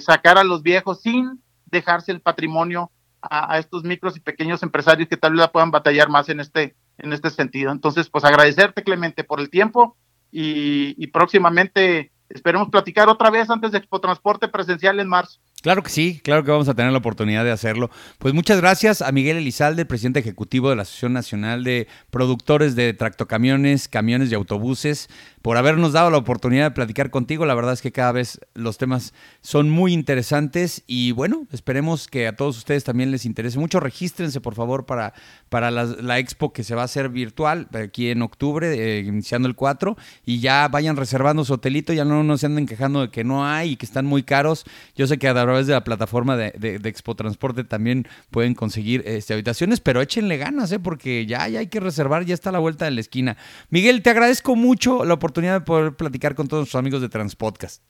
sacar 0.00 0.38
a 0.38 0.44
los 0.44 0.62
viejos 0.62 1.02
sin 1.02 1.42
dejarse 1.66 2.12
el 2.12 2.20
patrimonio 2.20 2.90
a, 3.20 3.54
a, 3.54 3.58
estos 3.58 3.84
micros 3.84 4.16
y 4.16 4.20
pequeños 4.20 4.62
empresarios 4.62 5.08
que 5.08 5.16
tal 5.16 5.32
vez 5.32 5.40
la 5.40 5.52
puedan 5.52 5.70
batallar 5.70 6.08
más 6.08 6.28
en 6.28 6.40
este, 6.40 6.76
en 6.98 7.12
este 7.12 7.30
sentido. 7.30 7.70
Entonces, 7.70 8.08
pues 8.08 8.24
agradecerte, 8.24 8.82
Clemente, 8.82 9.24
por 9.24 9.40
el 9.40 9.50
tiempo 9.50 9.96
y, 10.30 10.94
y 11.02 11.06
próximamente 11.08 12.12
esperemos 12.28 12.68
platicar 12.70 13.08
otra 13.08 13.30
vez 13.30 13.50
antes 13.50 13.72
de 13.72 13.78
Expo 13.78 14.00
Transporte 14.00 14.48
presencial 14.48 15.00
en 15.00 15.08
marzo. 15.08 15.40
Claro 15.62 15.84
que 15.84 15.90
sí, 15.90 16.20
claro 16.24 16.42
que 16.42 16.50
vamos 16.50 16.68
a 16.68 16.74
tener 16.74 16.90
la 16.90 16.98
oportunidad 16.98 17.44
de 17.44 17.52
hacerlo. 17.52 17.88
Pues 18.18 18.34
muchas 18.34 18.60
gracias 18.60 19.00
a 19.00 19.12
Miguel 19.12 19.36
Elizalde, 19.36 19.84
presidente 19.84 20.18
ejecutivo 20.18 20.70
de 20.70 20.74
la 20.74 20.82
Asociación 20.82 21.12
Nacional 21.12 21.62
de 21.62 21.86
Productores 22.10 22.74
de 22.74 22.92
Tractocamiones, 22.94 23.86
Camiones 23.86 24.32
y 24.32 24.34
Autobuses, 24.34 25.08
por 25.40 25.56
habernos 25.56 25.92
dado 25.92 26.10
la 26.10 26.16
oportunidad 26.16 26.64
de 26.64 26.70
platicar 26.72 27.10
contigo. 27.10 27.46
La 27.46 27.54
verdad 27.54 27.74
es 27.74 27.80
que 27.80 27.92
cada 27.92 28.10
vez 28.10 28.40
los 28.54 28.76
temas 28.76 29.14
son 29.40 29.70
muy 29.70 29.92
interesantes 29.92 30.82
y 30.88 31.12
bueno, 31.12 31.46
esperemos 31.52 32.08
que 32.08 32.26
a 32.26 32.34
todos 32.34 32.58
ustedes 32.58 32.82
también 32.82 33.12
les 33.12 33.24
interese 33.24 33.60
mucho. 33.60 33.78
Regístrense 33.78 34.40
por 34.40 34.56
favor 34.56 34.84
para, 34.84 35.14
para 35.48 35.70
la, 35.70 36.18
expo 36.18 36.52
que 36.52 36.64
se 36.64 36.74
va 36.74 36.82
a 36.82 36.86
hacer 36.86 37.08
virtual 37.08 37.68
aquí 37.72 38.10
en 38.10 38.22
octubre, 38.22 38.98
eh, 38.98 39.00
iniciando 39.00 39.46
el 39.46 39.54
4, 39.54 39.96
y 40.26 40.40
ya 40.40 40.66
vayan 40.66 40.96
reservando 40.96 41.44
su 41.44 41.54
hotelito, 41.54 41.92
ya 41.92 42.04
no, 42.04 42.24
no 42.24 42.36
se 42.36 42.46
anden 42.46 42.66
quejando 42.66 43.02
de 43.02 43.10
que 43.10 43.22
no 43.22 43.46
hay 43.46 43.70
y 43.70 43.76
que 43.76 43.86
están 43.86 44.06
muy 44.06 44.24
caros. 44.24 44.64
Yo 44.96 45.06
sé 45.06 45.18
que 45.18 45.28
a 45.28 45.34
través 45.52 45.66
de 45.66 45.74
la 45.74 45.84
plataforma 45.84 46.36
de, 46.36 46.52
de, 46.56 46.78
de 46.78 46.88
Expo 46.88 47.14
Transporte 47.14 47.62
también 47.64 48.08
pueden 48.30 48.54
conseguir 48.54 49.02
este, 49.04 49.34
habitaciones, 49.34 49.80
pero 49.80 50.00
échenle 50.00 50.38
ganas, 50.38 50.72
¿eh? 50.72 50.78
porque 50.78 51.26
ya, 51.26 51.46
ya 51.48 51.60
hay 51.60 51.66
que 51.66 51.78
reservar, 51.78 52.24
ya 52.24 52.32
está 52.32 52.48
a 52.48 52.52
la 52.52 52.58
vuelta 52.58 52.86
de 52.86 52.92
la 52.92 53.00
esquina. 53.00 53.36
Miguel, 53.68 54.02
te 54.02 54.10
agradezco 54.10 54.56
mucho 54.56 55.04
la 55.04 55.12
oportunidad 55.14 55.60
de 55.60 55.60
poder 55.60 55.94
platicar 55.94 56.34
con 56.34 56.48
todos 56.48 56.62
nuestros 56.62 56.78
amigos 56.78 57.02
de 57.02 57.10
Transpodcast. 57.10 57.82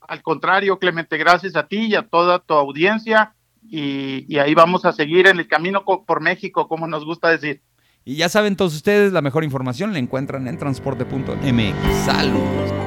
Al 0.00 0.22
contrario, 0.22 0.78
Clemente, 0.78 1.16
gracias 1.16 1.54
a 1.54 1.66
ti 1.68 1.86
y 1.86 1.94
a 1.94 2.02
toda 2.02 2.40
tu 2.40 2.54
audiencia. 2.54 3.34
Y, 3.62 4.26
y 4.28 4.38
ahí 4.38 4.54
vamos 4.54 4.84
a 4.84 4.92
seguir 4.92 5.26
en 5.28 5.38
el 5.38 5.46
camino 5.46 5.84
por 5.84 6.20
México, 6.20 6.68
como 6.68 6.86
nos 6.86 7.04
gusta 7.04 7.30
decir. 7.30 7.62
Y 8.04 8.16
ya 8.16 8.28
saben 8.28 8.56
todos 8.56 8.74
ustedes, 8.74 9.12
la 9.12 9.22
mejor 9.22 9.44
información 9.44 9.92
la 9.92 10.00
encuentran 10.00 10.46
en 10.48 10.58
transporte.mx. 10.58 12.04
Saludos. 12.04 12.83